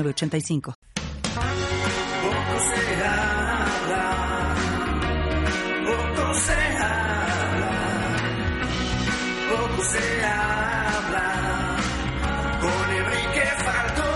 85. 0.00 0.74
Poco 1.22 2.60
se 2.60 3.04
habla, 3.04 4.54
poco 9.50 9.82
se 9.84 10.24
habla, 10.24 11.26
con 12.60 12.90
Enrique 12.90 13.46
Faltó. 13.64 14.12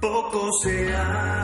Poco 0.00 0.50
se 0.62 0.94
habla. 0.96 1.41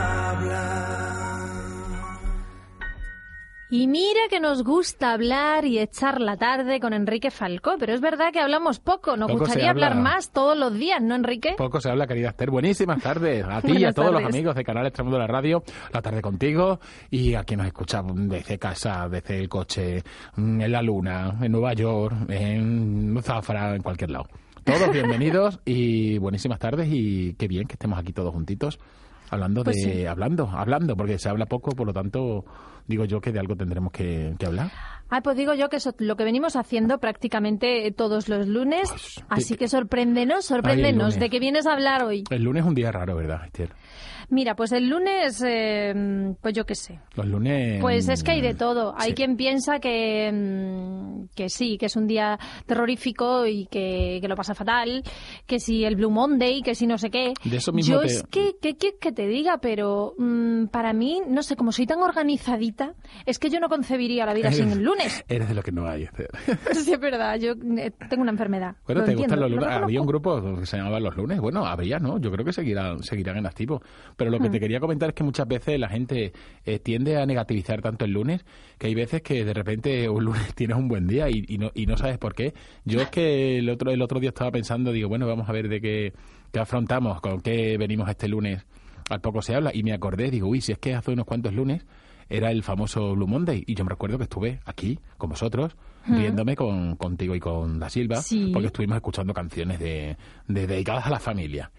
Y 3.71 3.85
mira 3.85 4.21
que 4.31 4.39
nos 4.39 4.63
gusta 4.63 5.13
hablar 5.13 5.63
y 5.63 5.77
echar 5.77 6.19
la 6.21 6.37
tarde 6.37 6.79
con 6.79 6.91
Enrique 6.91 7.29
Falcó, 7.29 7.75
pero 7.79 7.93
es 7.93 8.01
verdad 8.01 8.33
que 8.33 8.39
hablamos 8.39 8.79
poco. 8.79 9.15
Nos 9.15 9.27
Poco 9.29 9.41
gustaría 9.41 9.69
habla. 9.69 9.89
hablar 9.89 10.03
más 10.03 10.31
todos 10.31 10.57
los 10.57 10.73
días, 10.73 10.99
¿no, 11.03 11.13
Enrique? 11.13 11.53
Poco 11.55 11.79
se 11.79 11.91
habla, 11.91 12.07
querida 12.07 12.29
Esther. 12.29 12.49
Buenísimas 12.49 12.99
tardes 12.99 13.45
a 13.47 13.61
ti 13.61 13.73
y 13.77 13.85
a 13.85 13.93
todos 13.93 14.11
los 14.11 14.23
amigos 14.23 14.55
de 14.55 14.63
Canal 14.63 14.87
Extremo 14.87 15.11
de 15.11 15.19
la 15.19 15.27
Radio. 15.27 15.63
La 15.93 16.01
tarde 16.01 16.19
contigo 16.19 16.79
y 17.11 17.35
a 17.35 17.43
quien 17.43 17.59
nos 17.59 17.67
escucha 17.67 18.01
desde 18.03 18.57
casa, 18.57 19.07
desde 19.07 19.37
el 19.39 19.47
coche, 19.49 20.03
mm, 20.35 20.61
en 20.61 20.71
la 20.71 20.81
luna, 20.81 21.37
en 21.39 21.51
Nueva 21.51 21.73
York, 21.73 22.15
en 22.27 23.19
Zafra, 23.21 23.75
en 23.75 23.83
cualquier 23.83 24.09
lado. 24.09 24.29
Todos 24.63 24.91
bienvenidos 24.91 25.59
y 25.63 26.17
buenísimas 26.17 26.57
tardes 26.57 26.87
y 26.91 27.35
qué 27.35 27.47
bien 27.47 27.67
que 27.67 27.73
estemos 27.73 27.99
aquí 27.99 28.13
todos 28.13 28.33
juntitos 28.33 28.79
hablando 29.31 29.63
Pues 29.63 29.77
de 29.77 29.81
sí. 29.93 30.05
hablando, 30.05 30.47
hablando, 30.49 30.95
porque 30.95 31.17
se 31.19 31.29
habla 31.29 31.45
poco, 31.45 31.71
por 31.71 31.87
lo 31.87 31.93
tanto 31.93 32.45
digo 32.87 33.05
yo 33.05 33.21
que 33.21 33.31
de 33.31 33.39
algo 33.39 33.55
tendremos 33.55 33.91
que, 33.91 34.33
que 34.39 34.45
hablar. 34.45 34.71
Ah, 35.11 35.21
pues 35.21 35.35
digo 35.37 35.53
yo 35.55 35.69
que 35.69 35.77
eso, 35.77 35.93
lo 35.99 36.15
que 36.15 36.23
venimos 36.23 36.55
haciendo 36.55 36.99
prácticamente 36.99 37.91
todos 37.91 38.29
los 38.29 38.47
lunes, 38.47 38.89
Pues, 38.89 39.23
así 39.29 39.53
te- 39.53 39.59
que 39.59 39.67
sorpréndenos, 39.67 40.37
Ay, 40.37 40.55
sorpréndenos, 40.57 41.03
lunes. 41.15 41.19
¿de 41.19 41.29
qué 41.29 41.39
vienes 41.39 41.65
a 41.65 41.73
hablar 41.73 42.03
hoy? 42.03 42.23
El 42.29 42.43
lunes 42.43 42.61
es 42.63 42.67
un 42.67 42.75
día 42.75 42.91
raro, 42.91 43.15
¿verdad, 43.15 43.45
Esther? 43.45 43.71
Mira, 44.29 44.55
pues 44.55 44.71
el 44.71 44.87
lunes, 44.89 45.43
eh, 45.45 46.33
pues 46.41 46.53
yo 46.53 46.65
qué 46.65 46.75
sé. 46.75 46.99
Los 47.15 47.25
lunes... 47.27 47.81
Pues 47.81 48.07
es 48.09 48.23
que 48.23 48.31
hay 48.31 48.41
de 48.41 48.53
todo. 48.53 48.93
Hay 48.97 49.09
Sí. 49.09 49.15
quien 49.15 49.35
piensa 49.37 49.79
que, 49.79 50.31
mm, 50.31 51.35
que 51.35 51.49
sí, 51.49 51.77
que 51.77 51.87
es 51.87 51.95
un 51.95 52.07
día 52.07 52.37
terrorífico 52.65 53.45
y 53.45 53.65
que, 53.65 54.19
que 54.21 54.27
lo 54.27 54.35
pasa 54.35 54.53
fatal, 54.55 55.03
que 55.47 55.59
si 55.59 55.83
el 55.85 55.95
Blue 55.95 56.11
Monday, 56.11 56.61
que 56.61 56.75
si 56.75 56.85
no 56.87 56.97
sé 56.97 57.09
qué. 57.09 57.33
De 57.43 57.57
eso 57.57 57.71
mismo 57.71 57.95
Yo 57.95 58.01
te- 58.01 58.07
es 58.07 58.23
que, 58.29 58.55
¿qué 58.61 58.75
quieres 58.75 58.99
que 58.99 59.11
te 59.11 59.27
diga? 59.27 59.57
Pero 59.59 60.13
mm, 60.17 60.65
para 60.67 60.93
mí, 60.93 61.21
no 61.27 61.41
sé, 61.43 61.55
como 61.55 61.71
soy 61.71 61.85
tan 61.87 61.99
organizadita, 62.01 62.93
es 63.25 63.39
que 63.39 63.49
yo 63.49 63.59
no 63.59 63.69
concebiría 63.69 64.25
la 64.25 64.33
vida 64.33 64.51
sin 64.51 64.71
el 64.71 64.83
lunes. 64.83 65.23
Eres 65.27 65.47
de 65.49 65.55
lo 65.55 65.63
que 65.63 65.71
no 65.71 65.87
hay, 65.87 66.07
sí, 66.73 66.93
es 66.93 66.99
verdad, 66.99 67.37
yo 67.39 67.53
eh, 67.77 67.91
tengo 68.09 68.21
una 68.21 68.31
enfermedad. 68.31 68.75
Bueno, 68.85 69.01
Lo 69.01 69.05
¿te 69.05 69.11
entiendo, 69.11 69.35
gustan 69.35 69.39
los 69.39 69.49
lo 69.51 69.55
lunes? 69.67 69.83
Había 69.83 70.01
un 70.01 70.07
grupo 70.07 70.59
que 70.59 70.65
se 70.65 70.77
llamaba 70.77 70.99
Los 70.99 71.15
Lunes. 71.15 71.39
Bueno, 71.39 71.65
habría, 71.65 71.99
¿no? 71.99 72.19
Yo 72.19 72.31
creo 72.31 72.45
que 72.45 72.53
seguirán, 72.53 73.03
seguirán 73.03 73.37
en 73.37 73.45
activo. 73.45 73.81
Pero 74.15 74.31
lo 74.31 74.39
que 74.39 74.49
Hmm. 74.49 74.51
te 74.51 74.59
quería 74.59 74.79
comentar 74.79 75.09
es 75.09 75.15
que 75.15 75.23
muchas 75.23 75.47
veces 75.47 75.79
la 75.79 75.87
gente 75.89 76.33
eh, 76.65 76.79
tiende 76.79 77.17
a 77.17 77.25
negativizar 77.25 77.81
tanto 77.81 78.05
el 78.05 78.11
lunes 78.11 78.43
que 78.77 78.87
hay 78.87 78.95
veces 78.95 79.21
que 79.21 79.45
de 79.45 79.53
repente 79.53 80.09
un 80.09 80.25
lunes 80.25 80.53
tienes 80.55 80.77
un 80.77 80.87
buen 80.87 81.07
día 81.07 81.29
y, 81.29 81.45
y 81.47 81.57
no, 81.57 81.71
y 81.73 81.85
no 81.85 81.95
sabes 81.97 82.17
por 82.17 82.33
qué. 82.33 82.53
Yo 82.85 83.01
es 83.01 83.09
que 83.09 83.57
el 83.59 83.69
otro, 83.69 83.91
el 83.91 84.01
otro 84.01 84.19
día 84.19 84.29
estaba 84.29 84.51
pensando, 84.51 84.91
digo, 84.91 85.07
bueno, 85.09 85.25
vamos 85.27 85.47
a 85.47 85.51
ver 85.53 85.69
de 85.69 85.79
qué, 85.81 86.13
qué 86.51 86.59
afrontamos, 86.59 87.21
con 87.21 87.39
qué 87.41 87.77
venimos 87.77 88.09
este 88.09 88.27
lunes. 88.27 88.65
Al 89.09 89.21
poco 89.21 89.41
se 89.41 89.55
habla 89.55 89.71
y 89.73 89.83
me 89.83 89.93
acordé, 89.93 90.29
digo, 90.29 90.47
uy, 90.47 90.61
si 90.61 90.71
es 90.71 90.77
que 90.77 90.93
hace 90.93 91.11
unos 91.11 91.25
cuantos 91.25 91.53
lunes 91.53 91.85
era 92.29 92.51
el 92.51 92.61
famoso 92.61 93.15
Blue 93.15 93.25
Monday 93.25 93.63
y 93.65 93.73
yo 93.73 93.83
me 93.83 93.89
recuerdo 93.89 94.17
que 94.17 94.25
estuve 94.25 94.59
aquí 94.65 94.99
con 95.17 95.31
vosotros 95.31 95.75
riéndome 96.07 96.55
con, 96.55 96.95
contigo 96.95 97.33
y 97.35 97.39
con 97.39 97.79
Da 97.79 97.89
Silva 97.89 98.17
Sí. 98.21 98.51
porque 98.53 98.67
estuvimos 98.67 98.95
escuchando 98.97 99.33
canciones 99.33 99.79
de, 99.79 100.15
de 100.47 100.67
dedicadas 100.67 101.07
a 101.07 101.09
la 101.09 101.19
familia. 101.19 101.71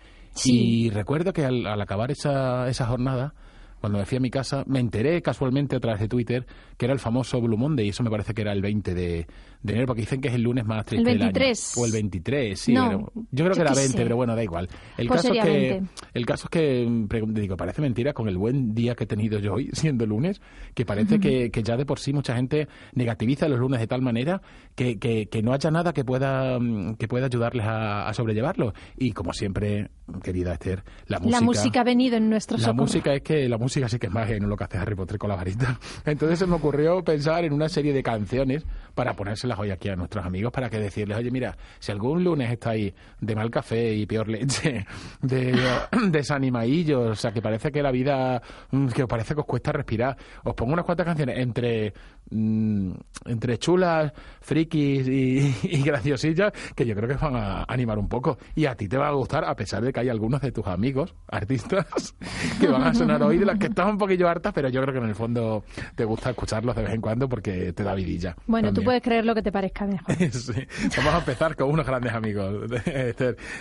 Y 0.45 0.91
recuerdo 0.91 1.33
que 1.33 1.45
al, 1.45 1.67
al 1.67 1.81
acabar 1.81 2.11
esa, 2.11 2.69
esa 2.69 2.87
jornada, 2.87 3.35
cuando 3.81 3.99
me 3.99 4.07
fui 4.07 4.19
a 4.19 4.21
mi 4.21 4.31
casa, 4.31 4.65
me 4.67 4.79
enteré 4.79 5.23
casualmente 5.23 5.77
a 5.77 5.81
través 5.81 6.01
de 6.01 6.09
Twitter 6.09 6.47
que 6.77 6.87
era 6.87 6.93
el 6.93 7.01
famoso 7.01 7.41
Blue 7.41 7.57
Monday, 7.57 7.87
y 7.87 7.89
eso 7.91 8.03
me 8.03 8.11
parece 8.11 8.35
que 8.35 8.43
era 8.43 8.53
el 8.53 8.63
20 8.63 8.95
de, 8.95 9.27
de 9.63 9.73
enero, 9.73 9.87
porque 9.89 10.03
dicen 10.03 10.21
que 10.21 10.29
es 10.29 10.35
el 10.35 10.43
lunes 10.43 10.65
más 10.65 10.85
triste 10.87 11.11
El 11.11 11.19
del 11.19 11.23
año. 11.29 11.33
23. 11.33 11.75
O 11.77 11.87
el 11.87 11.93
23, 11.93 12.59
sí. 12.61 12.73
No, 12.73 12.89
pero 12.89 13.13
yo 13.31 13.45
creo 13.45 13.49
yo 13.49 13.55
que 13.55 13.61
era 13.61 13.71
qué 13.73 13.77
20, 13.79 13.93
sé. 13.99 14.03
pero 14.03 14.17
bueno, 14.17 14.35
da 14.37 14.43
igual. 14.43 14.69
El 14.97 15.07
Pues 15.09 15.23
caso 15.23 15.35
es 15.35 15.45
que 15.45 15.51
20. 15.51 15.91
el 16.15 16.27
caso 16.27 16.45
es 16.47 16.51
que 16.51 17.07
digo, 17.29 17.57
parece 17.57 17.83
mentira 17.83 18.13
con 18.13 18.29
el 18.29 18.39
buen 18.39 18.75
día 18.75 18.95
que 18.95 19.05
he 19.05 19.07
tenido 19.07 19.39
yo 19.39 19.55
hoy, 19.55 19.69
siendo 19.75 20.07
lunes, 20.07 20.41
que 20.75 20.85
parece 20.87 21.21
que, 21.21 21.51
que 21.51 21.63
ya 21.63 21.77
de 21.77 21.85
por 21.87 21.99
sí 21.99 22.13
mucha 22.13 22.35
gente 22.35 22.69
negativiza 22.95 23.49
los 23.49 23.59
lunes 23.59 23.81
de 23.81 23.87
tal 23.87 24.03
manera 24.03 24.41
que, 24.75 24.99
que, 24.99 25.27
que 25.27 25.43
no 25.43 25.53
haya 25.53 25.71
nada 25.71 25.93
que 25.93 26.05
pueda 26.05 26.59
mm, 26.59 26.95
que 26.97 27.07
pueda 27.09 27.27
ayudarles 27.27 27.67
a, 27.67 28.09
a 28.09 28.15
sobrellevarlo. 28.15 28.73
Y 28.97 29.13
como 29.13 29.33
siempre, 29.33 29.91
querida 30.23 30.55
Esther, 30.55 30.83
la 31.07 31.19
música. 31.19 31.39
La 31.39 31.45
música 31.45 31.81
ha 31.81 31.85
venido 31.85 32.17
en 32.17 32.31
nuestro 32.31 32.57
La 32.57 32.65
socorro. 32.65 32.83
música 32.83 33.15
es 33.15 33.23
que 33.23 33.49
la 33.49 33.59
música 33.59 33.89
sí 33.89 33.99
que 33.99 34.07
es 34.07 34.13
magia 34.13 34.37
y 34.37 34.41
no 34.41 34.47
lo 34.49 34.57
que 34.57 34.65
hace 34.65 34.79
Harry 34.79 34.95
Potter 34.95 35.19
con 35.19 35.29
la 35.29 35.37
varita. 35.37 35.79
Entonces 36.07 36.39
se 36.39 36.47
me 36.47 36.55
ocurrió 36.57 37.05
pensar 37.05 37.45
en 37.45 37.53
una 37.53 37.69
serie 37.69 37.93
de 37.93 38.03
canciones 38.03 38.65
para 38.95 39.15
ponérselas 39.51 39.59
hoy 39.59 39.71
aquí 39.71 39.89
a 39.89 39.97
nuestros 39.97 40.25
amigos 40.25 40.53
para 40.53 40.69
que 40.69 40.79
decirles, 40.79 41.19
oye, 41.19 41.31
mira, 41.31 41.57
si 41.79 41.93
algún 41.93 42.23
lunes 42.25 42.51
estáis 42.51 42.93
de 43.21 43.35
mal 43.35 43.51
café 43.51 43.95
y 43.95 44.07
peor 44.07 44.29
leche, 44.29 44.87
de 45.23 45.57
desanimadillos, 46.11 47.11
o 47.11 47.15
sea, 47.15 47.33
que 47.33 47.43
parece 47.43 47.71
que 47.73 47.83
la 47.83 47.91
vida, 47.91 48.43
mm, 48.71 48.89
que 48.89 49.03
os 49.03 49.09
parece 49.09 49.35
que 49.35 49.41
os 49.41 49.47
cuesta 49.47 49.73
respirar, 49.73 50.17
os 50.45 50.55
pongo 50.55 50.73
unas 50.73 50.85
cuantas 50.85 51.07
canciones. 51.07 51.39
Entre 51.39 51.93
mm, 52.31 52.93
entre 53.27 53.59
chulas, 53.59 54.13
frikis 54.41 55.07
y, 55.07 55.55
y 55.63 55.83
graciosillas 55.83 56.53
que 56.75 56.87
yo 56.87 56.95
creo 56.95 57.09
que 57.09 57.15
van 57.15 57.37
a 57.37 57.65
animar 57.69 57.99
un 57.99 58.09
poco. 58.09 58.39
Y 58.55 58.67
a 58.67 58.75
ti 58.75 58.89
te 58.89 58.97
va 58.97 59.09
a 59.09 59.13
gustar, 59.13 59.45
a 59.45 59.55
pesar 59.55 59.83
de 59.83 59.93
que 59.93 60.01
hay 60.01 60.09
algunos 60.09 60.41
de 60.41 60.53
tus 60.53 60.67
amigos, 60.67 61.15
artistas, 61.29 62.15
que 62.61 62.69
van 62.69 62.83
a 62.83 62.95
sonar 62.95 63.23
hoy 63.23 63.39
de 63.39 63.47
las 63.47 63.59
que 63.59 63.67
estás 63.67 63.87
un 63.87 63.99
poquillo 63.99 64.29
hartas, 64.29 64.53
pero 64.53 64.69
yo 64.69 64.81
creo 64.83 64.95
que 64.95 65.01
en 65.01 65.09
el 65.09 65.15
fondo 65.15 65.65
te 65.95 66.05
gusta 66.05 66.31
escucharlos 66.31 66.75
de 66.77 66.83
vez 66.83 66.95
en 66.95 67.01
cuando 67.01 67.29
porque 67.29 67.73
te 67.73 67.83
da 67.83 67.95
vidilla. 67.95 68.37
Bueno, 68.47 68.69
tú 68.69 68.75
también. 68.77 68.85
puedes 68.87 69.03
creer 69.03 69.25
lo 69.25 69.35
que 69.35 69.43
te 69.43 69.53
parezca 69.53 69.87
mejor. 69.87 70.15
Sí. 70.31 70.67
Vamos 70.97 71.15
a 71.15 71.19
empezar 71.19 71.57
con 71.57 71.71
unos 71.71 71.87
grandes 71.87 72.13
amigos. 72.13 72.71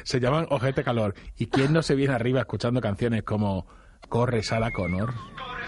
Se 0.03 0.19
llaman 0.19 0.45
Ojete 0.49 0.83
Calor. 0.83 1.13
¿Y 1.37 1.47
quién 1.47 1.73
no 1.73 1.81
se 1.81 1.95
viene 1.95 2.13
arriba 2.13 2.41
escuchando 2.41 2.79
canciones 2.79 3.23
como 3.23 3.65
Corre 4.07 4.43
Sara 4.43 4.71
Connor? 4.71 5.13
Corre 5.13 5.67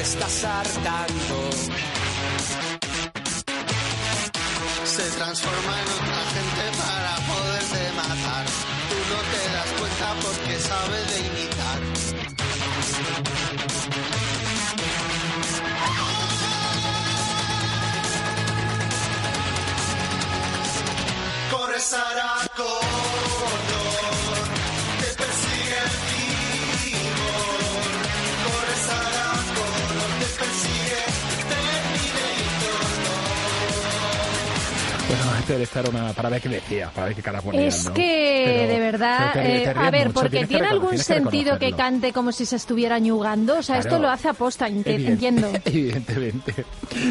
estás 0.00 0.44
hartando. 0.44 1.50
Se 4.84 5.10
transforma 5.18 5.74
en 5.80 5.88
otra 5.98 6.20
gente 6.34 6.64
para 6.80 7.12
poderte 7.28 7.92
matar. 7.96 8.46
Tú 8.88 8.96
no 9.12 9.20
te 9.30 9.42
das 9.54 9.70
cuenta 9.78 10.08
porque 10.22 10.58
sabe 10.58 10.98
de 11.10 11.29
Twitter 35.50 35.62
esta 35.62 35.80
era 35.80 35.90
una, 35.90 36.12
para 36.12 36.28
ver 36.28 36.40
qué 36.40 36.48
decía, 36.48 36.90
para 36.94 37.06
ver 37.08 37.16
qué 37.16 37.22
cara 37.22 37.40
ponía. 37.42 37.66
Es 37.66 37.84
¿no? 37.86 37.94
que, 37.94 38.42
Pero- 38.46 38.72
de 38.72 38.80
verdad, 38.80 39.36
eh, 39.36 39.72
a 39.74 39.90
ver, 39.90 40.08
mucho, 40.08 40.20
porque 40.20 40.40
que 40.40 40.46
tiene 40.46 40.66
algún 40.68 40.90
que 40.90 40.98
sentido 40.98 41.58
que 41.58 41.66
reconocerlo. 41.66 41.76
cante 41.76 42.12
como 42.12 42.32
si 42.32 42.46
se 42.46 42.56
estuviera 42.56 42.98
ñugando. 42.98 43.58
O 43.58 43.62
sea, 43.62 43.78
esto 43.78 43.90
Claro. 43.90 44.02
lo 44.04 44.10
hace 44.10 44.28
aposta, 44.28 44.68
Evidente- 44.68 45.06
entiendo. 45.12 45.50
Evidentemente. 45.64 46.64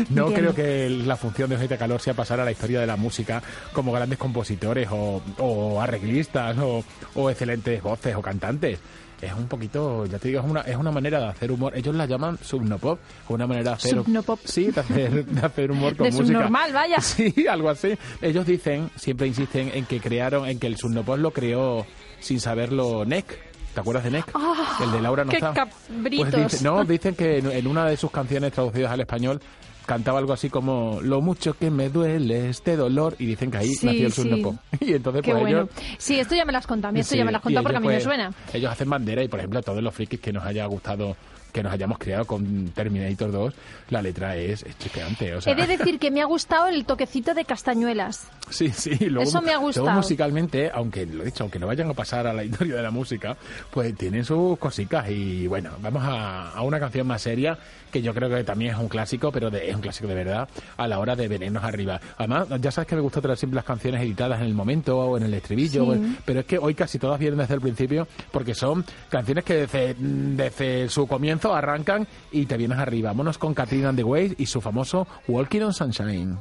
No 0.10 0.28
Entiendo. 0.28 0.34
creo 0.34 0.56
que 0.56 0.90
la 0.90 1.16
función 1.18 1.50
de 1.50 1.56
Ojete 1.58 1.78
Calor 1.78 2.02
sea 2.02 2.14
pasar 2.14 2.40
a 2.40 2.46
la 2.46 2.52
historia 2.52 2.80
de 2.80 2.88
la 2.88 2.96
música 2.96 3.42
como 3.74 3.92
grandes 3.92 4.18
compositores 4.18 4.88
o, 4.92 5.22
o 5.38 5.82
arreglistas 5.82 6.58
o, 6.60 6.84
o 7.16 7.30
excelentes 7.30 7.82
voces 7.84 8.16
o 8.16 8.22
cantantes. 8.22 8.80
Es 9.22 9.34
un 9.34 9.48
poquito, 9.48 10.06
ya 10.06 10.18
te 10.18 10.30
digo, 10.30 10.40
es 10.40 10.46
una, 10.50 10.62
es 10.62 10.76
una 10.78 10.92
manera 10.92 11.20
de 11.20 11.26
hacer 11.28 11.52
humor. 11.52 11.76
Ellos 11.76 11.94
la 11.94 12.06
llaman 12.06 12.38
subnopop, 12.42 13.00
una 13.28 13.46
manera 13.48 13.72
de 13.72 13.76
hacer... 13.76 13.92
Subnopop. 13.96 14.40
Sí, 14.46 14.72
de 14.72 14.80
hacer, 14.80 15.26
de 15.26 15.46
hacer 15.46 15.72
humor 15.72 15.96
con 15.98 16.06
De 16.06 16.12
música. 16.12 16.28
subnormal, 16.28 16.72
vaya. 16.74 16.98
Sí, 17.02 17.46
algo 17.50 17.70
así. 17.70 17.98
Ellos 18.22 18.46
dicen, 18.46 18.90
siempre 18.96 19.28
insisten 19.28 19.72
en 19.74 19.86
que 19.86 20.00
crearon, 20.00 20.48
en 20.48 20.58
que 20.58 20.68
el 20.68 20.78
subnopop 20.78 21.18
lo 21.18 21.32
creó 21.32 21.86
sin 22.22 22.40
saberlo 22.40 23.04
NEC. 23.06 23.50
¿Te 23.74 23.82
acuerdas 23.82 24.04
de 24.06 24.12
NEC? 24.12 24.26
Ah, 24.34 24.78
el 24.84 24.92
de 24.92 25.02
Laura 25.02 25.24
no 25.26 25.30
qué 25.32 25.38
está. 25.38 25.54
cabritos. 25.54 26.30
Pues 26.32 26.52
dice- 26.54 26.64
no, 26.64 26.84
dicen 26.86 27.14
que 27.16 27.38
en, 27.40 27.52
en 27.52 27.68
una 27.68 27.86
de 27.86 27.98
sus 27.98 28.10
canciones 28.12 28.52
traducidas 28.54 28.92
al 28.92 29.02
español 29.02 29.42
cantaba 29.90 30.20
algo 30.20 30.34
así 30.34 30.52
como 30.52 31.00
lo 31.02 31.20
mucho 31.20 31.56
que 31.58 31.72
me 31.72 31.90
duele 31.90 32.50
este 32.50 32.76
dolor 32.76 33.16
y 33.18 33.26
dicen 33.26 33.50
que 33.50 33.58
ahí 33.58 33.70
Sí, 33.74 33.88
nació 33.88 34.06
el 34.06 34.12
sí. 34.12 34.22
Y 34.82 34.94
entonces 34.94 35.24
Qué 35.24 35.32
pues 35.32 35.42
bueno. 35.42 35.58
ellos 35.62 35.70
Sí, 35.98 36.20
esto 36.20 36.36
ya 36.36 36.46
me 36.46 36.52
lo 36.52 36.60
has 36.60 36.68
contado. 36.68 36.90
A 36.90 36.92
mí 36.92 37.00
esto 37.00 37.14
Sí, 37.14 37.18
ya 37.18 37.26
me 37.26 37.32
y 37.32 37.42
contado 37.42 37.64
porque 37.64 37.78
a 37.78 37.80
mí 37.80 37.88
me 37.88 37.94
pues, 37.94 38.04
suena. 38.04 38.32
Ellos 38.54 38.72
hacen 38.72 38.88
bandera 38.88 39.24
y, 39.24 39.28
por 39.28 39.40
ejemplo, 39.40 39.58
a 39.58 39.64
todos 39.64 39.82
los 39.82 39.92
frikis 39.92 40.20
que 40.20 40.32
nos 40.32 40.46
haya 40.46 40.64
gustado, 40.68 41.18
que 41.52 41.64
nos 41.64 41.74
hayamos 41.74 41.98
criado 41.98 42.26
con 42.26 42.70
Terminator 42.70 43.32
2, 43.32 43.54
la 43.90 44.02
letra 44.02 44.36
es, 44.36 44.64
es 44.64 44.78
chispeante. 44.78 45.36
O 45.36 45.42
sea, 45.42 45.54
He 45.54 45.56
de 45.56 45.66
decir 45.78 46.00
que 46.00 46.12
me 46.12 46.22
ha 46.22 46.26
gustado 46.26 46.68
el 46.68 46.86
toquecito 46.86 47.34
de 47.34 47.46
castañuelas. 47.46 48.28
Sí, 48.50 48.70
sí. 48.70 48.92
Luego, 49.00 49.24
Eso 49.30 49.42
me 49.42 49.50
ha 49.52 49.54
luego 49.60 49.68
gustado. 49.68 49.92
musicalmente, 49.92 50.72
aunque 50.74 51.06
lo 51.06 51.24
he 51.24 51.26
dicho, 51.28 51.44
aunque 51.44 51.60
no 51.60 51.68
vayan 51.68 51.90
a 51.90 51.94
pasar 51.94 52.28
a 52.28 52.34
la 52.34 52.44
historia 52.44 52.76
de 52.76 52.82
la 52.84 52.92
música, 52.92 53.38
pues 53.72 53.96
tienen 53.96 54.26
sus 54.26 54.58
cositas. 54.58 55.10
Y 55.10 55.48
bueno, 55.48 55.72
vamos 55.82 56.04
a, 56.04 56.52
a 56.52 56.62
una 56.64 56.80
canción 56.80 57.06
más 57.08 57.22
seria, 57.22 57.58
que 57.92 58.02
yo 58.02 58.14
creo 58.14 58.30
que 58.30 58.44
también 58.44 58.74
es 58.74 58.80
un 58.80 58.88
clásico, 58.88 59.32
pero 59.32 59.50
de- 59.50 59.70
es 59.70 59.76
un 59.76 59.82
clásico 59.82 60.08
de 60.08 60.16
verdad, 60.16 60.48
a 60.78 60.88
la 60.88 61.00
hora 61.00 61.16
de 61.16 61.28
venirnos 61.28 61.64
arriba. 61.64 62.00
Además, 62.18 62.48
ya 62.62 62.72
sabes 62.72 62.88
que 62.88 62.96
me 62.96 63.02
gusta 63.02 63.22
traer 63.22 63.38
siempre 63.38 63.56
las 63.56 63.66
canciones 63.66 64.02
editadas 64.02 64.40
en 64.42 64.46
el 64.48 64.54
momento 64.54 64.98
o 64.98 65.18
en 65.18 65.24
el 65.24 65.34
estribillo, 65.34 65.86
Sí. 65.86 65.92
en- 65.94 66.18
pero 66.26 66.42
es 66.42 66.46
que 66.46 66.58
hoy 66.60 66.76
casi 66.76 67.00
todas 67.00 67.20
vienen 67.20 67.40
desde 67.40 67.56
el 67.56 67.62
principio, 67.62 68.08
porque 68.32 68.54
son 68.54 68.86
canciones 69.10 69.44
que 69.44 69.54
desde, 69.56 69.96
desde 70.00 70.90
su 70.90 71.08
comienzo 71.08 71.39
arrancan 71.46 72.08
y 72.32 72.46
te 72.46 72.58
vienes 72.58 72.78
arriba. 72.78 73.10
Vámonos 73.10 73.38
con 73.38 73.54
Katrina 73.54 73.90
and 73.90 73.98
the 73.98 74.36
y 74.38 74.46
su 74.46 74.62
famoso 74.62 75.08
Walking 75.28 75.62
on 75.62 75.74
Sunshine. 75.74 76.38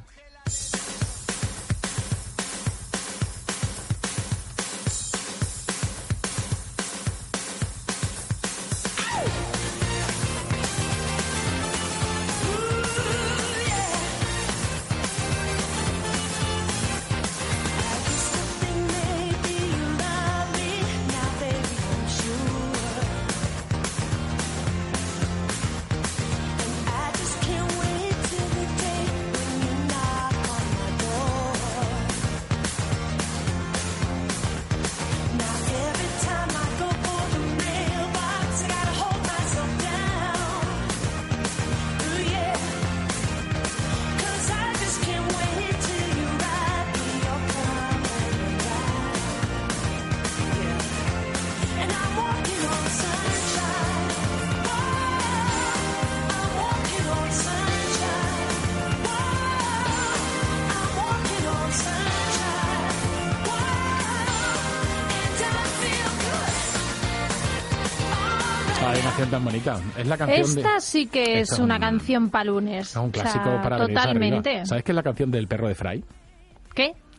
Canción 69.29 69.31
tan 69.31 69.45
bonita. 69.45 69.81
Es 69.99 70.07
la 70.07 70.17
canción 70.17 70.55
de... 70.55 70.61
Esta 70.61 70.81
sí 70.81 71.07
que 71.07 71.41
es 71.41 71.59
una 71.59 71.75
un- 71.77 71.81
canción 71.81 72.31
para 72.31 72.45
lunes. 72.45 72.91
Es 72.91 72.97
un 72.97 73.09
O 73.09 73.11
sea, 73.13 73.23
clásico 73.23 73.61
para 73.63 73.79
Totalmente. 73.79 74.67
¿Sabes 74.67 74.85
qué 74.85 74.93
es 74.93 74.97
la 74.97 75.03
canción 75.03 75.31
del 75.31 75.47
perro 75.49 75.69
de 75.69 75.75
Fry? 75.75 76.05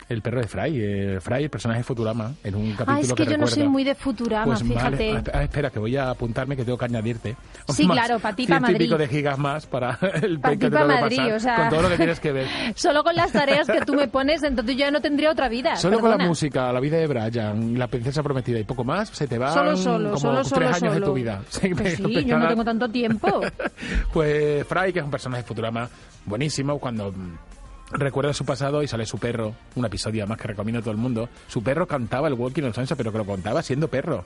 El 0.10 0.22
perro 0.24 0.42
de 0.42 0.48
Fry. 0.48 0.72
eh, 0.76 1.20
Fry, 1.22 1.44
el 1.44 1.50
personaje 1.52 1.82
de 1.82 1.84
Futurama, 1.84 2.34
en 2.44 2.56
un 2.56 2.72
capítulo 2.72 2.98
Ah, 2.98 3.00
es 3.00 3.14
que 3.14 3.26
yo 3.28 3.38
no 3.38 3.46
soy 3.46 3.68
muy 3.68 3.84
de 3.84 3.94
Futurama, 3.94 4.46
Pues 4.46 4.64
fíjate. 4.64 5.14
vale. 5.14 5.24
Ah, 5.34 5.44
espera, 5.44 5.70
que 5.70 5.78
voy 5.78 5.96
a 5.98 6.10
apuntarme 6.10 6.56
que 6.58 6.66
tengo 6.66 6.78
que 6.80 6.86
añadirte. 6.86 7.36
Sí, 7.68 7.88
claro, 7.88 8.20
pa' 8.20 8.34
ti, 8.34 8.48
pa' 8.48 8.56
ciento 8.58 8.72
y 8.72 8.76
pico 8.76 8.92
Madrid. 8.96 9.08
de 9.08 9.16
gigas 9.16 9.38
más 9.38 9.68
para 9.68 10.00
el 10.24 10.40
Pa' 10.40 10.50
que 10.52 10.58
te 10.58 10.70
tengo 10.72 10.88
que 10.88 10.94
Madrid, 11.02 11.18
pasar, 11.18 11.34
o 11.36 11.40
sea. 11.40 11.56
con 11.58 11.70
todo 11.70 11.82
lo 11.84 11.90
que 11.90 11.98
tienes 11.98 12.20
que 12.20 12.32
ver. 12.32 12.48
Solo 12.76 13.04
con 13.04 13.16
las 13.16 13.32
tareas 13.32 13.68
que 13.68 13.82
tú 13.82 13.94
me 13.94 14.08
pones, 14.08 14.42
entonces 14.42 14.76
yo 14.76 14.80
ya 14.80 14.92
no 14.92 15.00
tendría 15.00 15.30
otra 15.32 15.48
vida. 15.48 15.76
Solo 15.76 16.00
con 16.00 16.10
la 16.10 16.18
música, 16.18 16.74
la 16.74 16.80
vida 16.80 16.98
de 16.98 17.06
Brian, 17.06 17.78
la 17.78 17.88
princesa 17.88 18.24
prometida 18.24 18.58
y 18.60 18.64
poco 18.64 18.84
más, 18.84 19.10
se 19.10 19.28
te 19.28 19.38
van 19.38 19.54
Solo, 19.54 19.78
solo, 19.78 20.08
como 20.10 20.20
solo, 20.20 20.38
tres 20.40 20.50
solo, 20.50 20.66
años 20.68 20.82
de 20.82 20.90
solo. 20.90 21.06
tu 21.06 21.14
vida. 21.14 21.42
Pues 21.78 21.96
sí, 21.98 22.26
yo 22.26 22.40
no 22.40 22.48
tengo 22.48 22.64
tanto 22.66 22.90
tiempo. 22.90 23.42
Pues 24.12 24.66
Fry, 24.66 24.92
que 24.92 25.00
es 25.00 25.06
un 25.06 25.12
personaje 25.12 25.44
de 25.44 25.48
Futurama 25.48 25.88
buenísimo, 26.26 26.80
cuando 26.80 27.14
recuerda 27.92 28.34
su 28.34 28.46
pasado 28.46 28.82
y 28.84 28.88
sale 28.88 29.06
su 29.06 29.18
perro, 29.18 29.54
un 29.76 29.86
episodio 29.86 30.24
además 30.24 30.38
que 30.40 30.48
recomiendo 30.48 30.80
a 30.80 30.82
todo 30.82 30.92
el 30.92 30.98
mundo, 30.98 31.30
su 31.48 31.62
perro 31.64 31.88
cantaba 31.88 32.28
el 32.28 32.34
Walking 32.36 32.64
on 32.64 32.74
Sunshine, 32.74 32.98
pero 32.98 33.12
que 33.12 33.18
lo 33.18 33.26
contaba 33.26 33.62
siendo 33.62 33.88
perro. 33.88 34.24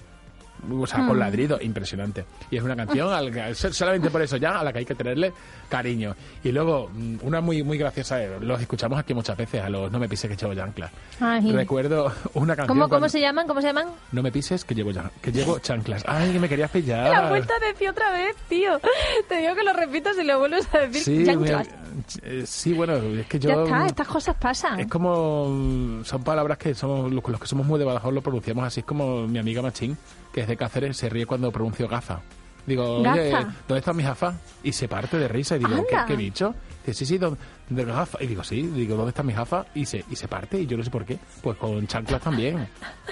O 0.72 0.88
sea, 0.88 1.00
Hmm. 1.00 1.08
con 1.10 1.20
ladrido, 1.20 1.58
impresionante. 1.60 2.24
Y 2.50 2.56
es 2.56 2.64
una 2.64 2.76
canción 2.76 3.12
al 3.12 3.54
solamente 3.56 4.10
por 4.10 4.22
eso 4.22 4.38
ya 4.38 4.60
a 4.60 4.64
la 4.64 4.72
que 4.72 4.80
hay 4.80 4.86
que 4.86 4.96
tenerle 4.96 5.34
cariño. 5.68 6.16
Y 6.42 6.54
luego, 6.54 6.90
mm, 6.94 7.16
una 7.24 7.42
muy 7.42 7.64
muy 7.64 7.78
graciosa, 7.78 8.24
eh, 8.24 8.38
los 8.40 8.62
escuchamos 8.62 8.98
aquí 8.98 9.14
muchas 9.14 9.36
veces, 9.36 9.62
a 9.62 9.68
los 9.70 9.92
No 9.92 10.00
me 10.00 10.08
pises 10.08 10.30
que 10.30 10.38
llevo 10.38 10.54
chanclas. 10.54 10.92
Ay. 11.20 11.52
Recuerdo 11.52 12.14
una 12.36 12.56
canción. 12.56 12.68
¿Cómo, 12.68 12.82
cómo 12.84 12.90
cuando- 12.90 13.10
se 13.10 13.20
llaman? 13.20 13.46
¿Cómo 13.46 13.60
se 13.60 13.68
llaman? 13.68 13.88
No 14.14 14.24
me 14.24 14.32
pises 14.32 14.64
que 14.64 14.74
llevo, 14.74 14.92
ya- 14.92 15.12
que 15.22 15.34
llevo 15.34 15.60
chanclas. 15.60 16.04
Ay, 16.08 16.32
que 16.32 16.40
me 16.40 16.48
querías 16.48 16.72
pillar. 16.72 17.10
La 17.12 17.30
vuelta 17.30 17.54
a 17.62 17.66
decir 17.66 17.90
otra 17.90 18.12
vez, 18.14 18.36
tío. 18.48 18.80
Te 19.28 19.38
digo 19.38 19.56
que 19.56 19.64
lo 19.64 19.74
repitas 19.74 20.16
y 20.18 20.24
lo 20.24 20.40
vuelves 20.40 20.66
a 20.74 20.78
decir. 20.80 21.02
Sí, 21.04 21.26
Chanclas. 21.26 21.68
me- 21.68 21.83
eh, 22.24 22.44
sí, 22.46 22.74
bueno, 22.74 22.94
es 22.96 23.26
que 23.28 23.40
yo... 23.40 23.50
Ya 23.50 23.64
está, 23.64 23.86
estas 23.86 24.08
cosas 24.08 24.36
pasan. 24.40 24.80
Es 24.80 24.88
como... 24.88 25.48
mm, 25.50 26.04
Son 26.04 26.24
palabras 26.24 26.58
que 26.58 26.74
somos 26.74 27.12
los, 27.12 27.28
los 27.28 27.40
que 27.40 27.48
somos 27.48 27.66
muy 27.66 27.80
de 27.80 27.86
Badajoz 27.86 28.14
lo 28.14 28.22
pronunciamos 28.22 28.66
así. 28.66 28.82
Es 28.82 28.86
como 28.86 29.28
mi 29.28 29.40
amiga 29.40 29.62
Machín, 29.62 29.98
que 30.34 30.42
es 30.42 30.48
de 30.48 30.58
Cáceres, 30.58 30.98
se 30.98 31.10
ríe 31.10 31.26
cuando 31.26 31.52
pronuncio 31.52 31.88
gafa. 31.88 32.22
Digo, 32.66 33.00
oye. 33.00 33.32
¿dónde 33.68 33.80
está 33.80 33.92
mi 33.94 34.04
gafa? 34.04 34.36
Y 34.64 34.72
se 34.72 34.88
parte 34.88 35.18
de 35.18 35.28
risa 35.28 35.56
y 35.56 35.60
digo, 35.60 35.86
¿qué, 35.90 35.98
qué 36.08 36.14
he 36.14 36.18
dicho? 36.18 36.56
Dice, 36.86 36.94
sí, 37.00 37.06
sí, 37.06 37.18
¿dónde, 37.18 37.40
de 37.70 37.86
gafa? 37.86 38.22
Y 38.22 38.28
digo, 38.28 38.44
sí, 38.44 38.62
digo, 38.62 38.96
¿dónde 38.98 39.10
está 39.12 39.24
mi 39.24 39.32
gafa? 39.34 39.66
Y 39.74 39.86
se, 39.86 40.04
y 40.10 40.16
se 40.16 40.28
parte 40.28 40.60
y 40.60 40.66
yo 40.68 40.76
no 40.78 40.84
sé 40.84 40.90
por 40.92 41.06
qué. 41.06 41.18
Pues 41.42 41.58
con 41.58 41.88
chanclas 41.88 42.22
también. 42.22 42.68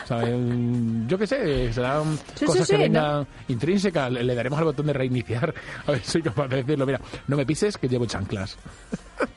¿Sabes? 0.05 0.35
Mm, 0.37 1.07
Yo 1.07 1.17
qué 1.17 1.25
sé, 1.27 1.71
serán 1.71 2.17
Sí, 2.35 2.45
cosas 2.45 2.67
sí, 2.67 2.73
que 2.75 2.81
vengan 2.83 3.25
intrínsecas. 3.47 4.11
Le, 4.11 4.23
le 4.23 4.35
daremos 4.35 4.59
al 4.59 4.65
botón 4.65 4.87
de 4.87 4.93
reiniciar. 4.93 5.53
A 5.87 5.91
ver 5.91 6.01
si 6.01 6.11
soy 6.11 6.21
capaz 6.21 6.47
de 6.49 6.57
decirlo. 6.57 6.85
Mira, 6.85 6.99
no 7.27 7.37
me 7.37 7.45
pises 7.45 7.77
que 7.77 7.87
llevo 7.87 8.05
chanclas. 8.05 8.57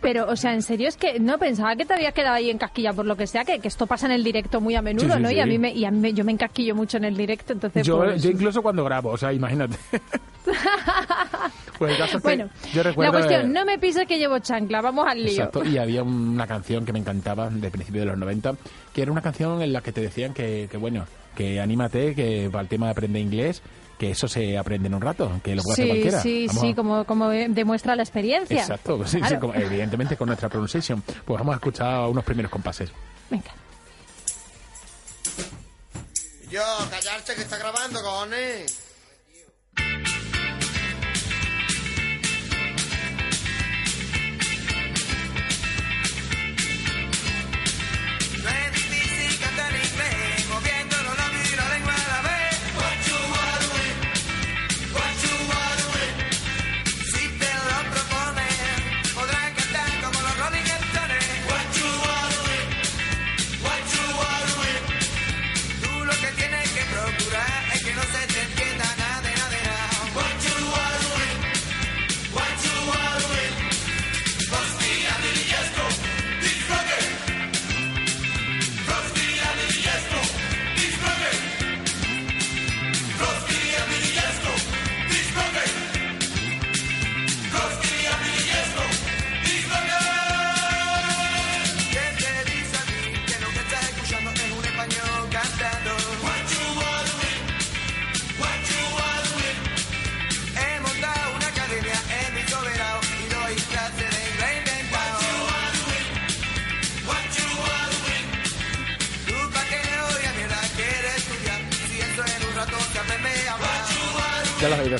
Pero, 0.00 0.28
o 0.28 0.34
sea, 0.36 0.54
en 0.54 0.62
serio 0.62 0.88
es 0.88 0.96
que 0.96 1.20
no 1.20 1.38
pensaba 1.38 1.76
que 1.76 1.84
te 1.84 1.94
habías 1.94 2.14
quedado 2.14 2.34
ahí 2.34 2.50
en 2.50 2.58
casquilla 2.58 2.92
por 2.92 3.04
lo 3.06 3.16
que 3.16 3.26
sea, 3.26 3.44
que, 3.44 3.58
que 3.60 3.68
esto 3.68 3.86
pasa 3.86 4.06
en 4.06 4.12
el 4.12 4.24
directo 4.24 4.60
muy 4.60 4.74
a 4.74 4.82
menudo, 4.82 5.18
¿no? 5.18 5.30
Y 5.30 5.38
a 5.40 5.46
mí, 5.46 5.58
me, 5.58 5.72
y 5.72 5.84
a 5.84 5.90
mí 5.90 5.98
me- 5.98 6.12
yo 6.14 6.24
me 6.24 6.32
encasquillo 6.32 6.74
mucho 6.74 6.96
en 6.96 7.04
el 7.04 7.16
directo, 7.16 7.52
entonces. 7.52 7.86
Yo, 7.86 7.98
pues, 7.98 8.22
yo 8.22 8.30
incluso 8.30 8.62
cuando 8.62 8.82
grabo, 8.84 9.10
o 9.10 9.16
sea, 9.18 9.32
imagínate. 9.32 9.76
pues 11.78 11.92
el 11.92 11.98
caso 11.98 12.16
es 12.18 12.22
que 12.22 12.28
Bueno, 12.28 12.50
yo 12.72 12.82
recuerdo... 12.82 13.12
la 13.12 13.18
cuestión, 13.18 13.52
no 13.52 13.64
me 13.64 13.78
pises 13.78 14.06
que 14.06 14.18
llevo 14.18 14.38
chancla, 14.38 14.80
vamos 14.80 15.06
al 15.08 15.18
lío. 15.22 15.32
Exacto, 15.32 15.64
y 15.64 15.78
había 15.78 16.02
una 16.02 16.46
canción 16.46 16.84
que 16.84 16.92
me 16.92 16.98
encantaba 16.98 17.48
de 17.50 17.70
principio 17.70 18.00
de 18.02 18.06
los 18.08 18.18
90, 18.18 18.54
que 18.92 19.02
era 19.02 19.10
una 19.12 19.22
canción 19.22 19.62
en 19.62 19.72
la 19.72 19.80
que 19.80 19.92
te 19.92 20.00
decían 20.00 20.34
que, 20.34 20.68
que 20.70 20.76
bueno, 20.76 21.06
que 21.34 21.60
anímate, 21.60 22.14
que 22.14 22.48
para 22.52 22.62
el 22.62 22.68
tema 22.68 22.86
de 22.86 22.92
aprender 22.92 23.20
inglés, 23.22 23.62
que 23.98 24.10
eso 24.10 24.28
se 24.28 24.58
aprende 24.58 24.88
en 24.88 24.94
un 24.94 25.00
rato, 25.00 25.40
que 25.42 25.54
lo 25.54 25.62
puede 25.62 25.74
hacer 25.74 25.84
Sí, 25.84 25.88
cualquiera. 25.90 26.20
sí, 26.20 26.46
Vamos 26.48 26.62
sí, 26.62 26.70
a- 26.70 26.74
como, 26.74 27.04
como 27.04 27.28
demuestra 27.30 27.96
la 27.96 28.02
experiencia. 28.02 28.60
Exacto, 28.60 28.98
sí, 29.06 29.12
sí, 29.12 29.18
Claro. 29.20 29.40
como- 29.40 29.54
evidentemente 29.54 30.16
con 30.16 30.26
nuestra 30.26 30.48
pronunciación. 30.48 31.02
Pues 31.24 31.38
vamos 31.38 31.54
a 31.54 31.56
escuchar 31.56 32.08
unos 32.08 32.24
primeros 32.24 32.50
compases. 32.50 32.90
Venga. 33.30 33.50
Yo, 36.50 36.60
callarse 36.90 37.34
que 37.34 37.42
está 37.42 37.56
grabando, 37.58 38.00
cojones. 38.02 38.80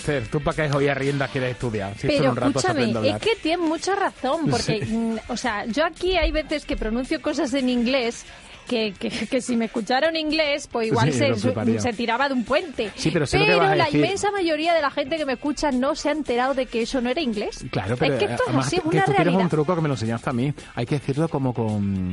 A. 0.09 0.29
¿Tú 0.31 0.41
para 0.41 0.69
qué 0.69 0.77
hoy 0.77 0.89
a 0.89 0.95
riendas 0.95 1.31
quieres 1.31 1.53
estudiar? 1.53 1.97
Si 1.99 2.07
Pero 2.07 2.31
un 2.31 2.37
rato 2.37 2.59
escúchame, 2.59 2.97
a 2.97 3.17
es 3.17 3.23
que 3.23 3.37
tienes 3.37 3.67
mucha 3.67 3.95
razón, 3.95 4.49
porque, 4.51 4.85
mm, 4.87 5.17
o 5.29 5.37
sea, 5.37 5.65
yo 5.67 5.85
aquí 5.85 6.17
hay 6.17 6.31
veces 6.33 6.65
que 6.65 6.77
pronuncio 6.77 7.21
cosas 7.23 7.53
en 7.55 7.69
inglés 7.69 8.25
que, 8.69 8.93
que, 8.99 9.11
que 9.11 9.41
si 9.41 9.57
me 9.57 9.67
escuchara 9.67 10.09
en 10.09 10.17
inglés, 10.17 10.69
pues 10.71 10.89
igual 10.89 11.13
Sí, 11.13 11.19
se, 11.19 11.81
se 11.81 11.93
tiraba 11.93 12.29
de 12.29 12.35
un 12.35 12.45
puente. 12.45 12.91
Sí, 12.97 13.11
pero 13.11 13.27
sé 13.27 13.39
lo 13.39 13.45
que 13.45 13.55
vas 13.57 13.73
a 13.73 13.77
la 13.77 13.85
decir. 13.85 14.01
inmensa 14.01 14.31
mayoría 14.31 14.73
de 14.75 14.81
la 14.81 14.91
gente 14.91 15.17
que 15.17 15.27
me 15.27 15.35
escucha 15.35 15.71
no 15.71 15.95
se 15.95 16.09
ha 16.09 16.13
enterado 16.13 16.55
de 16.55 16.67
que 16.67 16.83
eso 16.83 17.01
no 17.01 17.11
era 17.11 17.21
inglés. 17.21 17.65
Claro, 17.71 17.97
pero 17.99 18.15
es 18.15 18.19
que 18.21 18.25
esto 18.33 18.43
es 18.49 18.55
así, 18.57 18.77
es 18.77 18.83
que 18.83 18.89
una 18.89 19.05
tú 19.05 19.13
realidad. 19.13 19.41
un 19.41 19.49
truco 19.49 19.75
que 19.75 19.81
me 19.83 19.89
lo 19.89 19.95
enseñaste 19.95 20.31
a 20.31 20.33
mí. 20.33 20.53
Hay 20.75 20.87
que 20.87 20.95
decirlo 20.99 21.29
como 21.29 21.53
con... 21.53 22.11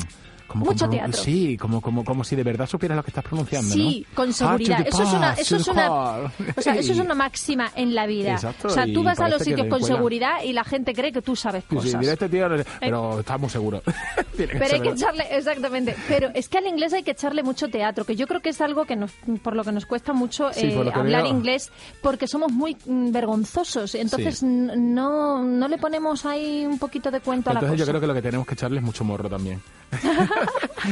Como, 0.52 0.66
Mucho 0.66 0.86
como- 0.86 0.98
teatro. 0.98 1.14
Sí, 1.24 1.56
como, 1.58 1.80
como, 1.80 2.04
como 2.04 2.26
si 2.26 2.36
de 2.36 2.44
verdad 2.44 2.68
supieras 2.68 2.98
lo 2.98 3.04
que 3.04 3.12
estás 3.12 3.24
pronunciando, 3.24 3.74
Sí, 3.74 4.06
¿no? 4.10 4.16
con 4.16 4.34
seguridad. 4.34 4.80
Ah, 4.80 4.84
the 4.84 4.90
Eso 4.90 5.04
es 5.04 5.14
una, 5.14 5.34
eso 5.34 5.56
es 5.56 5.68
una, 5.70 5.90
o 5.92 6.32
sea, 6.62 6.76
eso 6.76 6.92
es 6.92 7.00
una 7.00 7.14
máxima 7.16 7.72
en 7.74 7.96
la 7.96 8.06
vida. 8.06 8.34
Exacto, 8.34 8.68
o 8.68 8.72
sea, 8.72 8.86
tú 8.92 9.02
vas 9.02 9.18
a 9.22 9.30
los 9.30 9.42
sitios 9.42 9.68
con 9.68 9.82
seguridad 9.82 10.44
y 10.44 10.52
la 10.52 10.66
gente 10.66 10.94
cree 10.94 11.14
que 11.14 11.22
tú 11.22 11.38
sabes 11.38 11.64
Sí, 11.64 11.70
sí, 11.70 11.76
cosas. 11.78 12.00
mira 12.02 12.14
este 12.14 12.28
tío, 12.28 12.58
sé, 12.58 12.66
pero 12.82 13.20
está 13.22 13.38
muy 13.38 13.50
seguro. 13.50 13.82
Tiene 14.36 14.54
Pero 14.60 14.76
hay 14.76 14.82
que 14.82 14.90
echarle, 14.90 15.26
exactamente. 15.32 15.96
Pero 16.10 16.30
es 16.34 16.50
que 16.50 16.58
al 16.58 16.68
inglés 16.68 16.92
hay 16.92 17.04
que 17.04 17.12
echarle 17.12 17.44
mucho 17.44 17.70
teatro, 17.70 18.04
que 18.04 18.18
yo 18.18 18.28
creo 18.28 18.42
que 18.42 18.50
es 18.50 18.60
algo 18.60 18.84
que 18.84 18.98
nos, 18.98 19.12
por 19.42 19.56
lo 19.56 19.64
que 19.64 19.72
nos 19.72 19.86
cuesta 19.86 20.12
mucho 20.12 20.52
Sí, 20.52 20.66
eh, 20.68 20.92
hablar 20.94 21.24
veo. 21.24 21.32
inglés, 21.32 21.72
porque 22.02 22.28
somos 22.28 22.52
muy 22.52 22.76
mm, 22.86 23.12
vergonzosos. 23.12 23.96
Entonces 23.96 24.40
Sí. 24.40 24.46
no, 24.46 25.44
no 25.46 25.68
le 25.70 25.78
ponemos 25.78 26.26
ahí 26.26 26.66
un 26.66 26.78
poquito 26.78 27.10
de 27.10 27.22
cuento 27.22 27.52
a 27.52 27.54
la 27.54 27.60
Entonces 27.62 27.80
yo 27.80 27.86
cosa. 27.86 27.92
creo 27.94 28.02
que 28.02 28.08
lo 28.08 28.14
que 28.14 28.22
tenemos 28.22 28.46
que 28.48 28.54
echarle 28.56 28.78
es 28.80 28.84
mucho 28.84 29.04
morro 29.06 29.30
también. 29.30 29.62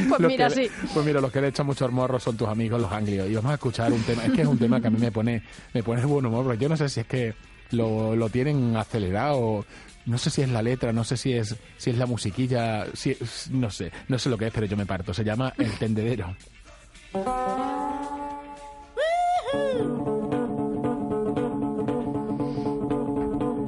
Pues 0.08 0.20
Los 0.20 0.30
mira, 0.30 0.48
le- 0.48 0.54
sí. 0.54 0.70
Pues 0.94 1.04
mira, 1.06 1.20
los 1.20 1.32
que 1.32 1.40
le 1.40 1.48
echan 1.48 1.66
mucho 1.66 1.88
morro 1.90 2.18
son 2.20 2.36
tus 2.36 2.48
amigos, 2.48 2.80
los 2.80 2.92
anglios. 2.92 3.28
Y 3.28 3.34
vamos 3.34 3.50
a 3.50 3.54
escuchar 3.54 3.92
un 3.92 4.02
tema. 4.02 4.24
Es 4.24 4.32
que 4.32 4.42
es 4.42 4.48
un 4.48 4.58
tema 4.58 4.80
que 4.80 4.86
a 4.86 4.90
mí 4.90 4.98
me 4.98 5.10
pone, 5.12 5.42
me 5.74 5.82
pone 5.82 6.00
de 6.00 6.06
buen 6.06 6.24
humor, 6.26 6.44
porque 6.44 6.58
yo 6.62 6.68
no 6.68 6.76
sé 6.76 6.88
si 6.88 7.00
es 7.00 7.06
que 7.06 7.34
lo, 7.72 8.14
lo 8.16 8.28
tienen 8.28 8.76
acelerado. 8.76 9.64
No 10.06 10.16
sé 10.18 10.30
si 10.30 10.42
es 10.42 10.48
la 10.48 10.62
letra, 10.62 10.92
no 10.92 11.04
sé 11.04 11.16
si 11.16 11.32
es 11.34 11.54
si 11.76 11.90
es 11.90 11.98
la 11.98 12.06
musiquilla, 12.06 12.86
si, 12.94 13.16
no 13.50 13.70
sé, 13.70 13.92
no 14.08 14.18
sé 14.18 14.30
lo 14.30 14.38
que 14.38 14.46
es, 14.46 14.52
pero 14.52 14.66
yo 14.66 14.76
me 14.76 14.86
parto. 14.86 15.12
Se 15.12 15.24
llama 15.24 15.52
El 15.58 15.70
Tendedero. 15.72 16.34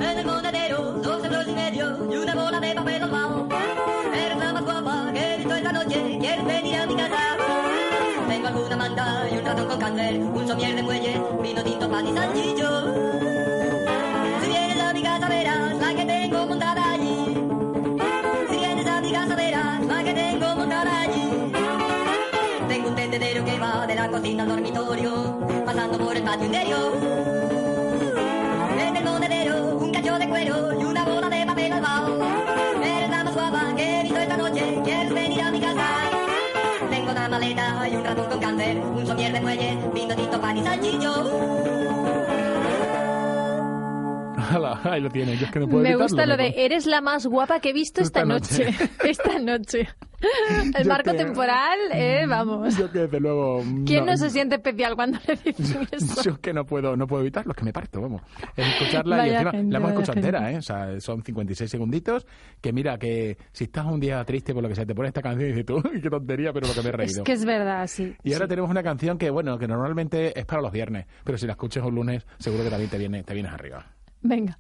En 0.01 0.19
el 0.19 0.27
monedero, 0.27 0.93
dos 1.03 1.25
euros 1.25 1.47
y 1.49 1.53
medio 1.53 2.13
y 2.13 2.17
una 2.17 2.35
bola 2.35 2.61
de 2.61 2.75
papel 2.75 3.03
ahumado. 3.03 3.49
Noche, 5.93 6.19
quieres 6.19 6.45
venir 6.45 6.77
a 6.77 6.87
mi 6.87 6.97
casa. 6.97 7.37
Tengo 8.29 8.49
alguna 8.49 8.77
manta 8.77 9.29
y 9.31 9.37
un 9.37 9.45
ratón 9.45 9.69
con 9.69 9.79
candel, 9.79 10.23
un 10.23 10.49
somier 10.49 10.75
de 10.75 10.83
muelle, 10.83 11.23
vino 11.43 11.63
tinto, 11.63 11.91
pan 11.91 12.07
y 12.07 12.15
salchicho. 12.15 12.95
Si 14.43 14.49
vienes 14.49 14.81
a 14.81 14.93
mi 14.93 15.03
casa 15.03 15.29
verás 15.29 15.77
la 15.77 15.95
que 15.95 16.05
tengo 16.05 16.47
montada 16.47 16.93
allí. 16.93 17.37
Si 18.51 18.57
vienes 18.57 18.87
a 18.87 19.01
mi 19.01 19.13
casa 19.13 19.37
verás 19.37 19.87
la 19.87 20.05
que 20.05 20.15
tengo 20.15 20.57
montada 20.57 21.01
allí. 21.03 21.53
Tengo 22.69 22.89
un 22.89 22.95
tendedero 22.95 23.45
que 23.45 23.59
va 23.59 23.87
de 23.87 23.95
la 23.95 24.09
cocina 24.09 24.43
al 24.45 24.49
dormitorio, 24.49 25.39
pasando 25.65 25.99
por 25.99 26.17
el 26.17 26.23
patio 26.23 26.47
interior. 26.47 26.93
En 28.79 28.97
el 28.97 29.05
monedero, 29.05 29.77
un 29.77 29.93
cacho 29.93 30.19
de 30.19 30.29
cuero 30.29 30.81
y 30.81 30.85
una 30.85 31.05
bola 31.05 31.29
de 31.29 31.47
papel 31.47 31.73
albao. 31.73 32.52
Tengo 37.55 37.69
una 37.69 37.75
maleta 37.75 37.89
y 37.89 37.97
un 37.97 38.05
ratón 38.05 38.27
con 38.31 38.41
cáncer, 38.41 38.79
un 38.79 39.07
somier 39.07 39.33
de 39.33 39.41
muelle, 39.41 39.79
vino 39.95 40.15
tinto, 40.17 40.41
pan 40.41 40.57
y 40.57 40.63
salchicho. 40.63 41.13
Ala, 44.53 44.81
Ahí 44.85 45.01
lo 45.01 45.09
tiene, 45.11 45.37
yo 45.37 45.47
es 45.47 45.53
que 45.53 45.61
no 45.61 45.67
puedo 45.67 45.83
Me 45.83 45.91
evitarlo, 45.91 46.05
gusta 46.09 46.27
lo 46.27 46.37
de 46.37 46.55
eres 46.65 46.87
la 46.87 47.01
más 47.01 47.27
guapa 47.27 47.61
que 47.61 47.71
he 47.71 47.73
visto 47.73 48.03
esta, 48.03 48.21
Esta 48.23 48.35
noche. 48.35 48.65
noche. 48.73 48.91
esta 49.11 49.39
noche. 49.39 49.89
El 50.79 50.87
marco 50.89 51.11
que- 51.13 51.17
temporal, 51.19 51.79
eh, 51.93 52.25
vamos. 52.29 52.77
Yo 52.77 52.91
que 52.91 53.01
desde 53.01 53.21
luego... 53.21 53.63
¿Quién 53.87 54.07
no 54.07 54.17
se 54.17 54.31
siente 54.31 54.57
especial 54.57 54.95
cuando 54.95 55.19
le 55.27 55.37
dicen 55.53 55.87
eso? 55.91 56.23
Yo 56.23 56.33
es 56.33 56.39
que 56.39 56.53
no 56.53 56.65
puedo, 56.65 56.97
no 56.97 57.07
puedo 57.07 57.23
evitarlo, 57.23 57.53
es 57.53 57.57
que 57.57 57.65
me 57.65 57.73
parto, 57.73 58.01
vamos. 58.01 58.23
Es 58.57 58.67
escucharla 58.67 59.17
y 59.17 59.19
Vaya 59.21 59.33
encima 59.35 59.51
gente, 59.53 59.73
la 59.73 59.79
hemos 59.79 59.91
escuchado 59.93 60.19
entera, 60.19 60.53
¿eh? 60.53 60.59
O 60.59 60.63
sea, 60.63 61.01
son 61.01 61.23
56 61.23 61.71
segunditos. 61.71 62.27
Que 62.61 62.73
mira, 62.73 62.99
que 62.99 63.37
si 63.53 63.65
estás 63.65 63.87
un 63.87 64.01
día 64.01 64.25
triste 64.25 64.55
por 64.55 64.63
lo 64.63 64.69
que 64.69 64.75
sea, 64.75 64.87
te 64.87 64.95
pone 64.95 65.09
esta 65.09 65.23
canción 65.23 65.49
y 65.49 65.53
dices 65.53 65.67
tú, 65.67 65.77
"Uy, 65.77 66.01
qué 66.01 66.11
tontería, 66.11 66.53
pero 66.53 66.67
lo 66.69 66.75
que 66.75 66.81
me 66.83 66.87
he 66.87 66.91
Es 66.91 66.97
reído. 66.97 67.25
que 67.25 67.33
es 67.33 67.45
verdad, 67.45 67.87
sí. 67.87 68.15
Y 68.23 68.33
ahora 68.33 68.47
sí. 68.47 68.51
tenemos 68.51 68.71
una 68.71 68.83
canción 68.83 69.19
que, 69.19 69.31
bueno, 69.31 69.59
que 69.59 69.67
normalmente 69.69 70.39
es 70.39 70.45
para 70.47 70.63
los 70.63 70.73
viernes, 70.73 71.07
pero 71.25 71.37
si 71.39 71.47
la 71.47 71.53
escuchas 71.53 71.85
un 71.85 71.95
lunes, 71.95 72.25
seguro 72.39 72.65
que 72.65 72.71
también 72.71 72.91
te, 72.91 72.99
viene, 72.99 73.23
te 73.25 73.35
vienes 73.35 73.53
arriba. 73.53 73.85
Venga. 74.21 74.59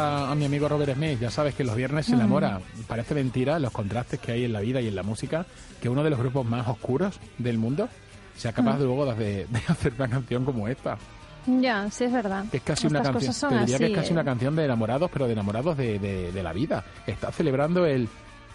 A 0.00 0.34
mi 0.34 0.44
amigo 0.44 0.68
Robert 0.68 0.94
Smith, 0.94 1.18
ya 1.20 1.30
sabes 1.30 1.54
que 1.54 1.64
los 1.64 1.76
viernes 1.76 2.06
se 2.06 2.14
enamora. 2.14 2.60
Parece 2.86 3.14
mentira 3.14 3.58
los 3.58 3.72
contrastes 3.72 4.20
que 4.20 4.32
hay 4.32 4.44
en 4.44 4.52
la 4.52 4.60
vida 4.60 4.80
y 4.80 4.88
en 4.88 4.94
la 4.96 5.02
música, 5.02 5.46
que 5.80 5.88
uno 5.88 6.02
de 6.02 6.10
los 6.10 6.18
grupos 6.18 6.44
más 6.46 6.66
oscuros 6.68 7.18
del 7.38 7.58
mundo 7.58 7.88
sea 8.36 8.52
capaz 8.52 8.78
luego 8.78 9.06
de, 9.14 9.46
de 9.46 9.60
hacer 9.68 9.92
una 9.96 10.08
canción 10.08 10.44
como 10.44 10.66
esta. 10.68 10.96
Ya, 11.46 11.90
sí 11.90 12.04
es 12.04 12.12
verdad. 12.12 12.44
Que 12.50 12.58
es 12.58 12.62
casi 12.62 12.86
una 12.86 13.02
canción, 13.02 13.32
te 13.50 13.58
diría 13.60 13.78
que 13.78 13.86
es 13.86 13.94
casi 13.94 14.08
eh. 14.10 14.12
una 14.12 14.24
canción 14.24 14.54
de 14.56 14.64
enamorados, 14.64 15.10
pero 15.12 15.26
de 15.26 15.32
enamorados 15.32 15.76
de, 15.76 15.98
de- 15.98 16.32
de 16.32 16.42
la 16.42 16.52
vida. 16.52 16.84
Está 17.06 17.32
celebrando 17.32 17.86
el 17.86 18.08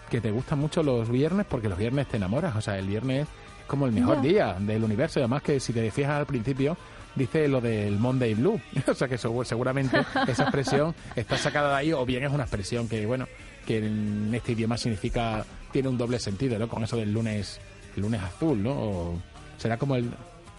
que 0.09 0.21
te 0.21 0.29
gustan 0.31 0.59
mucho 0.59 0.83
los 0.83 1.09
viernes 1.09 1.45
porque 1.49 1.67
los 1.67 1.77
viernes 1.79 2.07
te 2.07 2.17
enamoras. 2.17 2.55
O 2.55 2.61
sea, 2.61 2.77
el 2.77 2.87
viernes 2.87 3.27
es 3.59 3.65
como 3.65 3.87
el 3.87 3.91
mejor 3.91 4.17
Ya. 4.17 4.21
día 4.21 4.55
del 4.59 4.83
universo. 4.83 5.19
Y 5.19 5.23
además 5.23 5.41
que 5.41 5.59
si 5.59 5.73
te 5.73 5.89
fijas 5.89 6.11
al 6.11 6.27
principio, 6.27 6.77
dice 7.15 7.47
lo 7.47 7.61
del 7.61 7.97
Monday 7.99 8.33
Blue. 8.33 8.59
o 8.87 8.93
sea 8.93 9.07
que 9.07 9.17
segu- 9.17 9.43
seguramente 9.45 9.97
esa 10.27 10.43
expresión 10.43 10.93
está 11.15 11.37
sacada 11.37 11.69
de 11.71 11.75
ahí 11.75 11.91
o 11.93 12.05
bien 12.05 12.23
es 12.23 12.31
una 12.31 12.43
expresión 12.43 12.87
que, 12.87 13.05
bueno, 13.05 13.27
que 13.65 13.77
en 13.79 14.31
este 14.33 14.51
idioma 14.53 14.77
significa, 14.77 15.45
tiene 15.71 15.89
un 15.89 15.97
doble 15.97 16.19
sentido, 16.19 16.57
¿no? 16.59 16.67
Con 16.67 16.83
eso 16.83 16.97
del 16.97 17.11
lunes, 17.11 17.59
el 17.95 18.01
lunes 18.03 18.21
azul, 18.21 18.61
¿no? 18.61 18.71
O 18.73 19.19
será 19.57 19.77
como 19.77 19.95
el, 19.95 20.11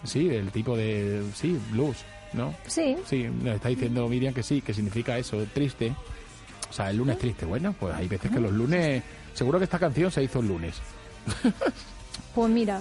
sí, 0.04 0.28
el 0.28 0.50
tipo 0.50 0.76
de, 0.76 1.22
sí, 1.34 1.58
blues, 1.70 1.98
¿no? 2.32 2.54
Sí, 2.66 2.96
Sí, 3.06 3.24
nos 3.24 3.54
está 3.56 3.68
diciendo 3.68 4.08
Miriam 4.08 4.34
que 4.34 4.42
sí, 4.42 4.60
que 4.60 4.74
significa 4.74 5.16
eso, 5.18 5.44
triste. 5.54 5.94
O 6.68 6.72
sea, 6.72 6.90
el 6.90 6.96
lunes 6.96 7.18
triste. 7.18 7.46
Bueno, 7.46 7.74
pues 7.78 7.94
hay 7.94 8.08
veces 8.08 8.30
que 8.30 8.40
los 8.40 8.52
lunes... 8.52 9.02
Seguro 9.34 9.58
que 9.58 9.64
esta 9.64 9.78
canción 9.78 10.10
se 10.10 10.22
hizo 10.24 10.40
el 10.40 10.48
lunes. 10.48 10.74
pues 12.34 12.50
mira. 12.50 12.80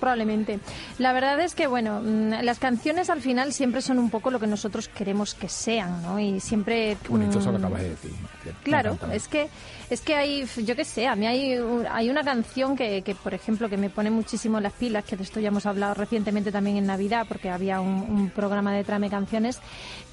Probablemente. 0.00 0.58
La 0.98 1.12
verdad 1.12 1.38
es 1.40 1.54
que, 1.54 1.66
bueno, 1.66 2.00
mm, 2.00 2.42
las 2.42 2.58
canciones 2.58 3.10
al 3.10 3.20
final 3.20 3.52
siempre 3.52 3.82
son 3.82 3.98
un 3.98 4.10
poco 4.10 4.30
lo 4.30 4.40
que 4.40 4.46
nosotros 4.46 4.88
queremos 4.88 5.34
que 5.34 5.48
sean, 5.48 6.02
¿no? 6.02 6.18
Y 6.18 6.40
siempre... 6.40 6.96
Qué 7.02 7.08
bonito 7.08 7.38
eso 7.38 7.52
que 7.52 7.58
mm, 7.58 7.64
acabas 7.64 7.82
de 7.82 7.90
decir. 7.90 8.10
Claro, 8.64 8.98
es 9.12 9.28
que 9.28 9.48
es 9.90 10.02
que 10.02 10.14
hay, 10.14 10.46
yo 10.64 10.76
qué 10.76 10.84
sé, 10.84 11.08
a 11.08 11.16
mí 11.16 11.26
hay, 11.26 11.58
hay 11.90 12.10
una 12.10 12.22
canción 12.22 12.76
que, 12.76 13.02
que, 13.02 13.16
por 13.16 13.34
ejemplo, 13.34 13.68
que 13.68 13.76
me 13.76 13.90
pone 13.90 14.08
muchísimo 14.08 14.60
las 14.60 14.72
pilas, 14.72 15.04
que 15.04 15.16
de 15.16 15.24
esto 15.24 15.40
ya 15.40 15.48
hemos 15.48 15.66
hablado 15.66 15.94
recientemente 15.94 16.52
también 16.52 16.76
en 16.76 16.86
Navidad, 16.86 17.26
porque 17.28 17.50
había 17.50 17.80
un, 17.80 18.06
un 18.08 18.30
programa 18.30 18.72
de 18.72 18.84
Trame 18.84 19.10
Canciones, 19.10 19.60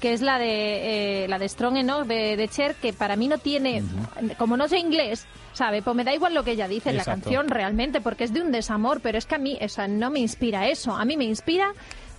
que 0.00 0.12
es 0.12 0.20
la 0.20 0.40
de 0.40 1.24
eh, 1.24 1.28
la 1.28 1.38
de 1.38 1.48
Strong 1.48 1.76
Enough 1.76 2.06
de, 2.06 2.36
de 2.36 2.48
Cher, 2.48 2.74
que 2.74 2.92
para 2.92 3.14
mí 3.14 3.28
no 3.28 3.38
tiene, 3.38 3.84
como 4.36 4.56
no 4.56 4.66
sé 4.66 4.78
inglés, 4.78 5.26
¿sabe? 5.52 5.80
Pues 5.80 5.94
me 5.94 6.02
da 6.02 6.12
igual 6.12 6.34
lo 6.34 6.42
que 6.42 6.52
ella 6.52 6.66
dice 6.66 6.90
en 6.90 6.96
la 6.96 7.04
canción 7.04 7.48
realmente, 7.48 8.00
porque 8.00 8.24
es 8.24 8.32
de 8.32 8.40
un 8.40 8.50
desamor, 8.50 9.00
pero 9.00 9.16
es 9.16 9.26
que 9.26 9.36
a 9.36 9.38
mí, 9.38 9.58
sea, 9.68 9.77
no 9.86 10.10
me 10.10 10.18
inspira 10.18 10.68
eso, 10.68 10.92
a 10.92 11.04
mí 11.04 11.16
me 11.16 11.24
inspira 11.24 11.72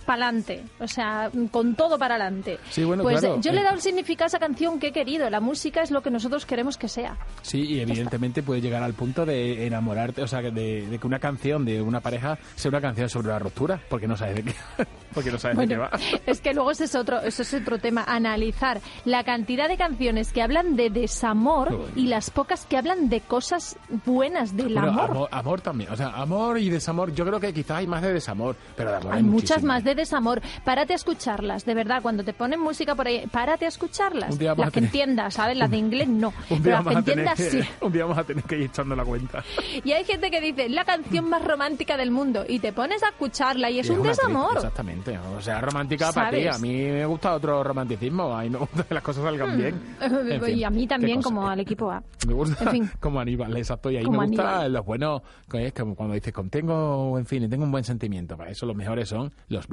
pa'lante, 0.06 0.62
o 0.80 0.88
sea, 0.88 1.30
con 1.50 1.74
todo 1.74 1.98
para 1.98 2.16
adelante. 2.16 2.58
Sí, 2.70 2.84
bueno, 2.84 3.02
pues 3.02 3.20
claro, 3.20 3.40
yo 3.40 3.52
le 3.52 3.60
he 3.60 3.62
dado 3.64 3.76
el 3.76 3.82
significado 3.82 4.26
a 4.26 4.28
esa 4.28 4.38
canción 4.38 4.78
que 4.78 4.88
he 4.88 4.92
querido. 4.92 5.28
La 5.30 5.40
música 5.40 5.82
es 5.82 5.90
lo 5.90 6.02
que 6.02 6.10
nosotros 6.10 6.46
queremos 6.46 6.76
que 6.76 6.88
sea. 6.88 7.16
Sí, 7.42 7.60
y 7.62 7.80
evidentemente 7.80 8.42
puede 8.42 8.60
llegar 8.60 8.82
al 8.82 8.94
punto 8.94 9.24
de 9.26 9.66
enamorarte, 9.66 10.22
o 10.22 10.26
sea, 10.26 10.40
de, 10.42 10.50
de 10.86 10.98
que 10.98 11.06
una 11.06 11.18
canción 11.18 11.64
de 11.64 11.80
una 11.82 12.00
pareja 12.00 12.38
sea 12.56 12.68
una 12.70 12.80
canción 12.80 13.08
sobre 13.08 13.28
la 13.28 13.38
ruptura, 13.38 13.80
porque 13.88 14.06
no 14.08 14.16
sabes 14.16 14.36
de 14.36 14.42
qué, 14.44 14.54
porque 15.14 15.30
no 15.30 15.38
sabes 15.38 15.56
de 15.58 15.66
qué 15.68 15.76
Bueno, 15.76 15.90
va. 15.92 15.98
es 16.26 16.40
que 16.40 16.54
luego 16.54 16.70
ese 16.70 16.84
es 16.84 16.94
otro, 16.94 17.20
eso 17.20 17.42
es 17.42 17.54
otro 17.54 17.78
tema, 17.78 18.04
analizar 18.06 18.80
la 19.04 19.24
cantidad 19.24 19.68
de 19.68 19.76
canciones 19.76 20.32
que 20.32 20.42
hablan 20.42 20.76
de 20.76 20.90
desamor 20.90 21.90
y 21.96 22.06
las 22.06 22.30
pocas 22.30 22.66
que 22.66 22.76
hablan 22.76 23.08
de 23.08 23.20
cosas 23.20 23.76
buenas 24.06 24.56
del 24.56 24.74
Bueno, 24.74 24.88
amor. 24.88 25.10
amor, 25.10 25.28
amor 25.32 25.60
también, 25.60 25.90
o 25.92 25.96
sea, 25.96 26.08
amor 26.10 26.58
y 26.58 26.68
desamor, 26.70 27.12
yo 27.14 27.24
creo 27.26 27.40
que 27.40 27.52
quizás 27.52 27.78
hay 27.78 27.86
más 27.86 28.02
de 28.02 28.12
desamor, 28.12 28.56
pero 28.76 28.90
de 28.90 28.96
amor 28.96 29.12
hay, 29.12 29.18
Hay 29.18 29.24
muchas 29.24 29.62
más 29.62 29.84
de 29.84 29.89
desamor. 29.94 30.40
Párate 30.64 30.92
a 30.92 30.96
escucharlas, 30.96 31.64
de 31.64 31.74
verdad. 31.74 32.02
Cuando 32.02 32.24
te 32.24 32.32
ponen 32.32 32.60
música 32.60 32.94
por 32.94 33.06
ahí, 33.06 33.24
párate 33.30 33.64
a 33.64 33.68
escucharlas. 33.68 34.38
Las 34.40 34.56
que 34.56 34.70
tener- 34.72 34.84
entiendas, 34.84 35.34
¿sabes? 35.34 35.56
Las 35.56 35.70
de 35.70 35.76
inglés 35.76 36.08
no. 36.08 36.32
Pero 36.62 36.82
las 36.82 36.86
que 36.86 36.92
entiendas 36.94 37.34
que, 37.36 37.50
sí. 37.50 37.60
un 37.80 37.92
día 37.92 38.04
vamos 38.04 38.18
a 38.18 38.24
tener 38.24 38.44
que 38.44 38.56
ir 38.56 38.62
echando 38.64 38.94
la 38.96 39.04
cuenta. 39.04 39.42
Y 39.84 39.92
hay 39.92 40.04
gente 40.04 40.30
que 40.30 40.40
dice, 40.40 40.68
la 40.68 40.84
canción 40.84 41.28
más 41.28 41.44
romántica 41.44 41.96
del 41.96 42.10
mundo. 42.10 42.44
Y 42.46 42.58
te 42.58 42.72
pones 42.72 43.02
a 43.02 43.08
escucharla 43.08 43.70
y 43.70 43.78
es 43.80 43.86
Y 43.88 43.90
un 43.90 44.00
una 44.00 44.10
triste, 44.10 44.26
desamor. 44.26 44.56
exactamente, 44.56 45.18
o 45.18 45.40
sea, 45.40 45.60
romántica 45.60 46.12
para 46.12 46.30
ti. 46.30 46.42
¿Sabes? 46.44 46.56
A 46.56 46.58
mí 46.58 46.72
me 46.82 47.06
gusta 47.06 47.34
otro 47.34 47.62
romanticismo, 47.64 48.36
a 48.36 48.42
mí 48.42 48.50
me 48.50 48.58
gusta 48.58 48.82
que 48.84 48.94
las 48.94 49.02
cosas 49.02 49.24
salgan 49.24 49.56
bien. 49.56 49.80
En 50.00 50.42
fin, 50.42 50.58
y 50.58 50.64
a 50.64 50.70
mí 50.70 50.86
también, 50.86 51.22
como 51.22 51.46
al 51.48 51.60
equipo 51.60 51.90
A. 51.90 52.02
Me 52.26 52.34
gusta 52.34 52.64
En 52.64 52.70
fin. 52.70 52.90
como 53.00 53.20
Aníbal, 53.20 53.56
exacto. 53.56 53.90
Y 53.90 53.96
ahí 53.96 54.04
Como 54.04 54.20
me 54.20 54.26
gusta 54.26 54.42
Aníbal. 54.42 54.72
los 54.72 54.84
buenos, 54.86 55.22
es 55.52 55.72
como 55.72 55.94
cuando 55.94 56.14
dices, 56.14 56.32
tengo, 56.50 57.18
en 57.18 57.26
fin, 57.26 57.48
tengo 57.48 57.64
un 57.64 57.70
buen 57.72 57.84
sentimiento. 57.84 58.36
Para 58.36 58.50
eso 58.50 58.66
los 58.66 58.76
mejores 58.76 59.08
son 59.08 59.32
los 59.48 59.66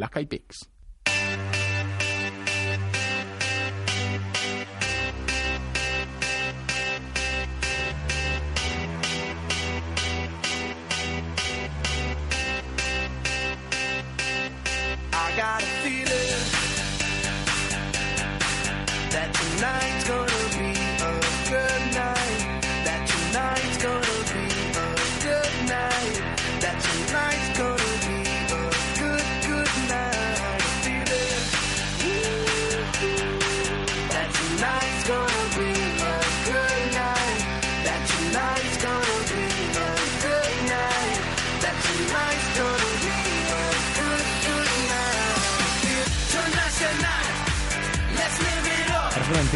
I 15.14 15.32
got 15.36 15.62
a 15.62 15.66
feeling 15.84 16.08
that 19.12 19.34
tonight's 19.34 19.97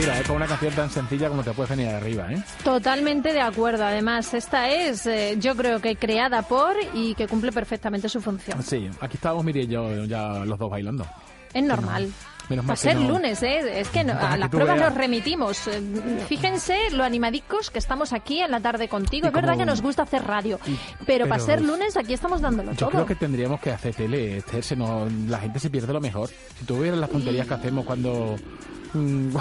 mentira, 0.02 0.20
¿eh? 0.20 0.24
Con 0.26 0.36
una 0.38 0.48
canción 0.48 0.74
tan 0.74 0.90
sencilla 0.90 1.30
como 1.30 1.44
te 1.44 1.52
puedes 1.52 1.70
venir 1.70 1.88
arriba, 1.94 2.32
¿eh? 2.32 2.44
Totalmente 2.64 3.34
de 3.34 3.42
acuerdo. 3.42 3.86
Además, 3.86 4.34
esta 4.34 4.70
es, 4.70 5.06
eh, 5.06 5.36
yo 5.40 5.56
creo 5.56 5.80
que 5.80 5.96
creada 5.96 6.42
por 6.42 6.76
y 6.94 7.16
que 7.16 7.28
cumple 7.28 7.52
perfectamente 7.52 8.10
su 8.10 8.22
función. 8.22 8.62
Sí, 8.64 8.90
aquí 9.00 9.16
estábamos 9.18 9.46
Miri 9.46 9.62
y 9.62 9.68
yo 9.68 10.06
ya 10.06 10.40
los 10.46 10.58
dos 10.58 10.70
bailando. 10.70 11.06
Es 11.54 11.64
normal. 11.64 12.12
Menos 12.50 12.68
Va 12.68 12.74
a 12.74 12.76
ser 12.76 12.96
no- 12.98 13.08
lunes, 13.10 13.42
¿eh? 13.44 13.80
Es 13.80 13.90
que 13.90 14.04
no- 14.04 14.14
a 14.20 14.36
las 14.36 14.50
pruebas 14.50 14.76
veas. 14.76 14.90
nos 14.90 14.98
remitimos. 14.98 15.68
Eh, 15.68 15.82
Fíjense 16.28 16.90
lo 16.92 17.04
animadicos 17.04 17.70
que 17.70 17.80
estamos 17.80 18.12
aquí 18.14 18.42
en 18.42 18.52
la 18.52 18.60
tarde 18.60 18.90
contigo. 18.90 19.26
Y 19.26 19.28
es 19.28 19.34
verdad 19.34 19.58
que 19.58 19.66
nos 19.66 19.82
gusta 19.82 20.04
hacer 20.04 20.24
radio, 20.24 20.60
y- 20.66 20.78
pero, 21.06 21.28
para 21.28 21.42
ser 21.42 21.62
lunes 21.62 21.96
aquí 21.96 22.14
estamos 22.14 22.42
dándolo 22.42 22.72
Yo 22.72 22.78
todo. 22.80 22.90
creo 22.90 23.06
que 23.06 23.16
tendríamos 23.16 23.60
que 23.62 23.72
hacer 23.72 23.94
tele, 23.96 24.38
Esther, 24.38 24.78
nos- 24.78 25.12
la 25.28 25.40
gente 25.40 25.60
se 25.60 25.70
pierde 25.70 25.94
lo 25.94 26.02
mejor. 26.02 26.30
Si 26.60 26.66
tú 26.66 26.80
vieras 26.82 27.00
las 27.00 27.10
tonterías 27.10 27.48
que 27.48 27.54
hacemos 27.54 27.86
cuando, 27.86 28.36
Yo 28.94 29.40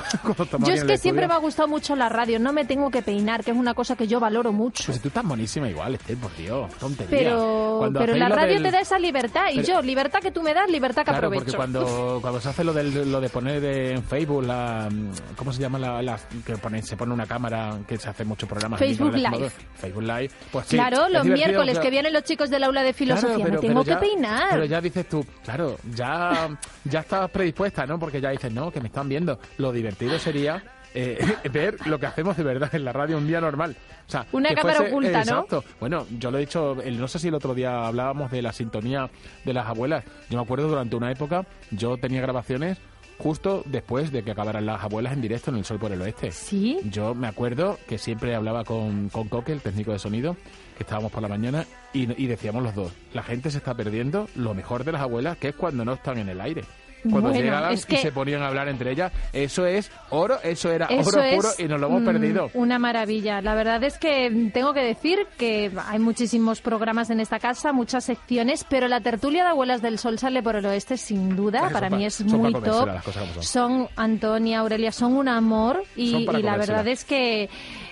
aquí 0.61 0.71
es 0.73 0.85
que 0.85 0.99
siempre 0.99 1.27
me 1.27 1.35
ha 1.35 1.39
gustado 1.39 1.69
mucho 1.69 1.97
la 1.97 2.09
radio, 2.09 2.39
no 2.39 2.53
me 2.53 2.65
tengo 2.65 2.91
que 2.91 3.03
peinar, 3.03 3.43
que 3.45 3.51
es 3.51 3.57
una 3.57 3.75
cosa 3.75 3.97
que 3.97 4.07
yo 4.07 4.21
valoro 4.21 4.53
mucho. 4.53 4.85
Pues 4.87 4.97
si 4.97 5.03
tú 5.03 5.09
estás 5.09 5.25
monísima 5.25 5.69
igual, 5.69 5.95
Esther, 5.95 6.17
por 6.17 6.35
Dios, 6.37 6.73
tontería. 6.79 7.11
Pero, 7.19 7.77
Cuando 7.79 8.01
pero 8.01 8.17
la 8.17 8.29
radio 8.29 8.55
del- 8.55 8.63
te 8.65 8.71
da 8.71 8.81
esa 8.81 8.99
libertad 8.99 9.47
y 9.53 9.57
Pero- 9.61 9.69
yo, 9.69 9.83
libertad 9.83 10.21
que 10.21 10.31
tú 10.31 10.43
me 10.43 10.55
das, 10.55 10.71
libertad 10.71 11.03
que 11.03 11.11
Claro, 11.11 11.19
aprovecho. 11.29 11.45
porque 11.45 11.57
cuando, 11.57 12.19
cuando 12.23 12.41
se 12.41 12.49
hace 12.49 12.65
lo, 12.65 12.73
del, 12.73 13.11
lo 13.11 13.21
de 13.21 13.29
poner 13.29 13.65
en 13.65 14.05
Facebook, 14.05 14.45
la, 14.45 14.89
¿cómo 15.37 15.53
se 15.53 15.61
llama? 15.61 15.79
La, 15.79 16.01
la- 16.03 16.19
que 16.47 16.57
pone, 16.57 16.83
se 16.83 16.97
pone 16.97 17.13
una 17.13 17.27
cámara 17.27 17.79
que 17.87 17.97
se 17.99 18.09
hace 18.09 18.25
muchos 18.25 18.49
programas. 18.49 18.79
Facebook 18.79 19.15
Live. 19.15 19.51
Facebook 19.75 20.03
Live. 20.03 20.31
Pues 20.53 20.67
sí, 20.67 20.77
claro, 20.77 21.09
los 21.09 21.25
miércoles 21.25 21.79
que 21.79 21.91
vienen 21.91 22.13
los 22.13 22.23
chicos 22.25 22.51
del 22.51 22.65
aula 22.65 22.83
de 22.83 22.93
filosofía, 22.93 23.35
Claro, 23.37 23.45
pero- 23.51 23.63
me 23.63 23.69
tengo 23.69 23.85
ya- 23.85 23.99
que 23.99 24.07
peinar. 24.07 24.49
Pero 24.51 24.65
ya 24.67 24.81
dices 24.81 25.09
tú, 25.09 25.25
claro, 25.45 25.77
ya, 25.95 26.49
ya 26.85 27.01
estás 27.01 27.31
predispuesta, 27.31 27.87
¿no? 27.87 27.99
Porque 27.99 28.21
ya 28.21 28.31
dices, 28.31 28.53
no, 28.53 28.71
que 28.71 28.81
me 28.81 28.89
están 28.89 29.09
viendo. 29.09 29.40
Lo 29.59 29.73
divertido 29.73 30.19
sería 30.19 30.63
eh, 30.95 31.19
ver 31.53 31.77
lo 31.87 31.99
que 31.99 32.07
hacemos 32.07 32.37
de 32.37 32.43
verdad 32.43 32.75
en 32.75 32.85
la 32.85 32.93
radio 32.93 33.17
un 33.19 33.27
día 33.27 33.41
normal. 33.41 33.77
O 34.07 34.11
sea, 34.11 34.27
Una 34.33 34.53
cámara 34.55 34.79
fuese- 34.81 34.89
oculta, 34.91 35.11
¿no? 35.13 35.19
Exacto. 35.21 35.65
Bueno, 35.79 36.07
yo 36.19 36.31
lo 36.31 36.39
he 36.39 36.41
dicho, 36.41 36.81
el- 36.83 36.99
no 37.01 37.07
sé 37.09 37.19
si 37.19 37.29
el 37.29 37.35
otro 37.35 37.55
día 37.55 37.87
hablábamos 37.87 38.31
de 38.31 38.43
la 38.43 38.53
sintonía 38.53 39.09
de 39.45 39.53
las 39.55 39.67
abuelas. 39.67 40.05
Yo 40.29 40.37
me 40.39 40.43
acuerdo 40.43 40.69
durante 40.69 40.97
una 40.97 41.11
época, 41.13 41.47
yo 41.71 41.97
tenía 41.97 42.21
grabaciones 42.21 42.79
justo 43.19 43.63
después 43.67 44.11
de 44.13 44.23
que 44.23 44.31
acabaran 44.31 44.65
las 44.65 44.83
abuelas 44.83 45.13
en 45.13 45.21
directo 45.21 45.51
en 45.51 45.59
El 45.59 45.65
Sol 45.67 45.79
por 45.79 45.93
el 45.93 46.01
Oeste. 46.01 46.33
Sí. 46.33 46.79
Yo 46.91 47.15
me 47.15 47.29
acuerdo 47.29 47.79
que 47.87 47.99
siempre 47.99 48.35
hablaba 48.35 48.65
con, 48.65 49.11
con 49.11 49.29
Coque, 49.29 49.53
el 49.53 49.61
técnico 49.61 49.93
de 49.93 49.99
sonido, 49.99 50.37
que 50.77 50.85
estábamos 50.85 51.13
por 51.13 51.21
la 51.21 51.29
mañana, 51.29 51.67
y, 51.93 52.11
y 52.21 52.27
decíamos 52.27 52.63
los 52.63 52.75
dos, 52.75 52.93
la 53.13 53.23
gente 53.23 53.51
se 53.51 53.59
está 53.59 53.75
perdiendo 53.75 54.27
lo 54.37 54.55
mejor 54.55 54.85
de 54.85 54.93
las 54.93 55.03
abuelas, 55.03 55.37
que 55.37 55.49
es 55.49 55.55
cuando 55.55 55.85
no 55.85 55.93
están 55.93 56.17
en 56.17 56.31
el 56.31 56.41
aire. 56.41 56.65
Cuando 57.03 57.31
Bueno, 57.31 57.35
llegaban 57.41 57.73
es 57.73 57.87
y 57.89 57.97
se 57.97 58.13
ponían 58.13 58.43
a 58.43 58.49
hablar 58.49 58.69
entre 58.69 58.93
ellas, 58.93 59.13
eso 59.33 59.67
es 59.67 59.91
oro, 60.11 60.39
eso 60.43 60.71
era 60.71 60.87
Eso 60.87 61.19
oro 61.19 61.23
puro 61.37 61.49
y 61.59 61.65
nos 61.65 61.81
lo 61.81 61.87
hemos 61.89 62.03
mm, 62.03 62.05
perdido. 62.05 62.51
Una 62.55 62.79
maravilla. 62.79 63.41
La 63.41 63.55
verdad 63.55 63.83
es 63.85 63.99
que 63.99 64.51
tengo 64.53 64.73
que 64.75 64.81
decir 64.81 65.27
que 65.39 65.71
hay 65.87 65.99
muchísimos 65.99 66.61
programas 66.61 67.11
en 67.11 67.21
esta 67.21 67.39
casa, 67.39 67.73
muchas 67.73 68.05
secciones, 68.05 68.65
pero 68.69 68.89
la 68.89 69.01
tertulia 69.01 69.45
de 69.45 69.51
Abuelas 69.51 69.83
del 69.83 69.99
Sol 69.99 70.19
sale 70.19 70.43
por 70.43 70.57
el 70.57 70.67
oeste 70.67 70.97
sin 70.97 71.37
duda. 71.37 71.71
Para 71.71 71.89
pa- 71.89 71.97
mí 71.97 72.05
es 72.07 72.21
muy 72.25 72.53
top. 72.53 73.03
son. 73.13 73.43
Son 73.43 73.89
Antonia, 73.97 74.61
Aurelia, 74.61 74.93
son 74.93 75.15
un 75.15 75.29
amor 75.29 75.83
y, 75.97 76.27
la 76.43 76.57
verdad 76.57 76.87
es 76.89 77.05
que, 77.05 77.49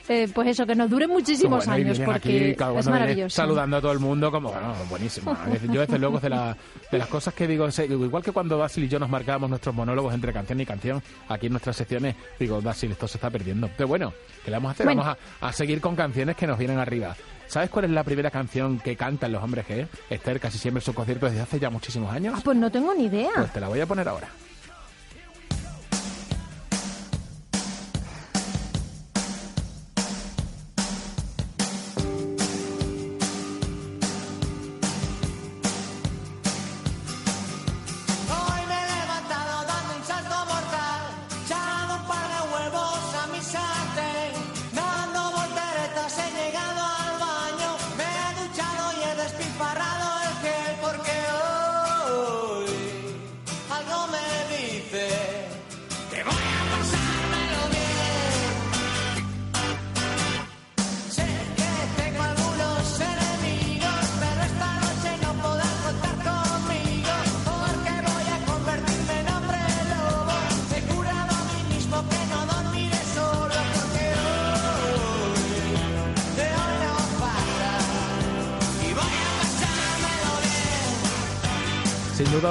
eh, 0.08 0.28
pues 0.34 0.48
eso, 0.48 0.66
que 0.66 0.74
nos 0.74 0.88
duren 0.90 1.08
muchísimos 1.10 1.66
Bueno, 1.66 1.72
años 1.84 2.00
porque 2.00 2.16
aquí, 2.48 2.54
cada 2.56 2.78
es 2.80 2.88
maravilloso. 2.88 3.34
saludando 3.36 3.76
a 3.76 3.80
todo 3.80 3.92
el 3.92 3.98
mundo 3.98 4.30
como, 4.30 4.50
bueno, 4.50 4.74
buenísimo. 4.88 5.36
Yo 5.70 5.80
desde 5.82 5.98
luego 5.98 6.18
de, 6.20 6.30
la- 6.30 6.56
de 6.90 6.98
las 6.98 7.08
cosas 7.08 7.34
que 7.34 7.46
digo, 7.46 7.68
igual 7.88 8.22
que 8.22 8.32
cuando 8.32 8.58
Basil 8.58 8.84
y 8.84 8.88
yo 8.88 8.98
nos 8.98 9.08
marcábamos 9.10 9.50
nuestros 9.50 9.74
monólogos 9.74 10.14
entre 10.14 10.32
canción 10.32 10.60
y 10.60 10.66
canción, 10.66 11.02
aquí 11.28 11.46
en 11.46 11.52
nuestras 11.52 11.76
secciones, 11.76 12.16
digo, 12.38 12.60
Basil, 12.62 12.90
esto 12.92 13.06
se 13.08 13.18
está 13.18 13.30
perdiendo. 13.30 13.68
Pero 13.76 13.88
bueno, 13.88 14.12
¿qué 14.44 14.50
le 14.50 14.56
vamos 14.56 14.70
a 14.70 14.72
hacer? 14.72 14.86
Bueno. 14.86 15.02
Vamos 15.02 15.18
a, 15.40 15.48
a 15.48 15.52
seguir 15.52 15.80
con 15.80 15.94
canciones 15.94 16.36
que 16.36 16.46
nos 16.46 16.58
vienen 16.58 16.78
arriba. 16.78 17.14
¿Sabes 17.46 17.70
cuál 17.70 17.86
es 17.86 17.90
la 17.90 18.04
primera 18.04 18.30
canción 18.30 18.78
que 18.78 18.94
cantan 18.96 19.32
los 19.32 19.42
hombres 19.42 19.66
G? 19.66 19.86
Esther 20.10 20.38
casi 20.38 20.58
siempre 20.58 20.80
en 20.80 20.84
sus 20.84 20.94
conciertos 20.94 21.30
desde 21.30 21.42
hace 21.42 21.58
ya 21.58 21.70
muchísimos 21.70 22.12
años. 22.12 22.34
Ah, 22.36 22.40
pues 22.44 22.56
no 22.58 22.70
tengo 22.70 22.92
ni 22.94 23.04
idea. 23.06 23.30
Pues 23.34 23.52
te 23.52 23.60
la 23.60 23.68
voy 23.68 23.80
a 23.80 23.86
poner 23.86 24.06
ahora. 24.06 24.28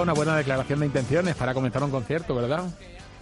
Una 0.02 0.14
buena 0.14 0.36
declaración 0.36 0.80
de 0.80 0.86
intenciones 0.86 1.36
para 1.36 1.54
comenzar 1.54 1.84
un 1.84 1.92
concierto, 1.92 2.36
¿verdad? 2.36 2.66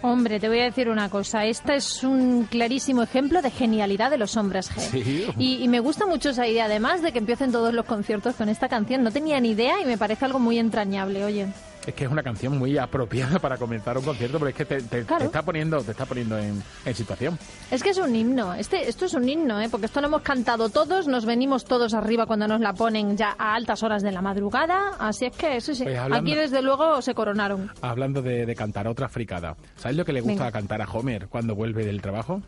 Hombre, 0.02 0.38
te 0.38 0.48
voy 0.48 0.60
a 0.60 0.64
decir 0.64 0.88
una 0.88 1.08
cosa. 1.08 1.46
Esta 1.46 1.74
es 1.74 2.04
un 2.04 2.44
clarísimo 2.44 3.02
ejemplo 3.02 3.40
de 3.42 3.50
genialidad 3.50 4.10
de 4.10 4.18
los 4.18 4.36
hombres 4.36 4.70
G. 4.70 4.80
Sí. 4.80 5.26
Y, 5.38 5.64
y 5.64 5.68
me 5.68 5.80
gusta 5.80 6.06
mucho 6.06 6.30
esa 6.30 6.46
idea, 6.46 6.66
además 6.66 7.02
de 7.02 7.12
que 7.12 7.18
empiecen 7.18 7.50
todos 7.50 7.72
los 7.72 7.86
conciertos 7.86 8.34
con 8.36 8.48
esta 8.48 8.68
canción. 8.68 9.02
No 9.02 9.10
tenía 9.10 9.40
ni 9.40 9.50
idea 9.50 9.80
y 9.82 9.86
me 9.86 9.96
parece 9.98 10.24
algo 10.26 10.38
muy 10.38 10.58
entrañable, 10.58 11.24
oye. 11.24 11.46
Es 11.86 11.94
que 11.94 12.04
es 12.04 12.10
una 12.10 12.22
canción 12.24 12.58
muy 12.58 12.76
apropiada 12.78 13.38
para 13.38 13.56
comenzar 13.58 13.96
un 13.96 14.04
concierto, 14.04 14.38
pero 14.40 14.48
es 14.48 14.56
que 14.56 14.64
te, 14.64 14.82
te- 14.82 15.04
Claro. 15.04 15.20
te 15.20 15.26
está 15.26 15.42
poniendo, 15.42 15.80
te 15.84 15.92
está 15.92 16.04
poniendo 16.04 16.36
en, 16.36 16.60
en 16.84 16.94
situación. 16.96 17.38
Es 17.70 17.80
que 17.82 17.90
es 17.90 17.98
un 17.98 18.14
himno. 18.16 18.54
Este, 18.54 18.88
esto 18.88 19.04
es 19.04 19.14
un 19.14 19.28
himno, 19.28 19.60
¿eh? 19.60 19.68
porque 19.70 19.86
esto 19.86 20.00
lo 20.00 20.08
hemos 20.08 20.22
cantado 20.22 20.68
todos, 20.68 21.06
nos 21.06 21.24
venimos 21.24 21.64
todos 21.64 21.94
arriba 21.94 22.26
cuando 22.26 22.48
nos 22.48 22.60
la 22.60 22.72
ponen 22.72 23.16
ya 23.16 23.36
a 23.38 23.54
altas 23.54 23.84
horas 23.84 24.02
de 24.02 24.10
la 24.10 24.20
madrugada. 24.20 24.94
Así 24.98 25.26
es 25.26 25.36
que, 25.36 25.60
sí, 25.60 25.76
sí. 25.76 25.84
Pues 25.84 25.96
hablando- 25.96 26.28
Aquí 26.28 26.34
desde 26.36 26.60
luego 26.60 27.00
se 27.02 27.14
coronaron. 27.14 27.70
Hablando 27.82 28.20
de, 28.20 28.46
de 28.46 28.54
cantar 28.56 28.88
otra 28.88 29.08
fricada, 29.08 29.56
¿sabes 29.76 29.96
lo 29.96 30.04
que 30.04 30.12
le 30.12 30.22
gusta 30.22 30.44
Venga. 30.46 30.52
cantar 30.52 30.82
a 30.82 30.90
Homer 30.90 31.28
cuando 31.28 31.54
vuelve 31.54 31.84
del 31.86 32.02
trabajo? 32.02 32.42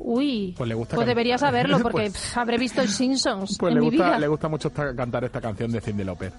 Uy, 0.00 0.54
Pues 0.56 0.68
le 0.68 0.74
gusta 0.74 0.94
pues 0.96 1.06
debería 1.06 1.38
saberlo 1.38 1.78
porque 1.82 2.10
Pues- 2.10 2.36
habré 2.36 2.58
visto 2.58 2.80
el 2.82 2.88
Simpsons 2.88 3.56
Pues 3.58 3.70
en 3.72 3.74
le 3.76 3.80
mi 3.84 3.90
gusta, 3.90 4.06
vida. 4.06 4.18
le 4.18 4.26
gusta 4.28 4.48
mucho 4.48 4.68
esta- 4.68 4.94
cantar 4.96 5.24
esta 5.24 5.40
canción 5.40 5.70
de 5.70 5.80
Cindy 5.80 6.02
Lauper. 6.04 6.32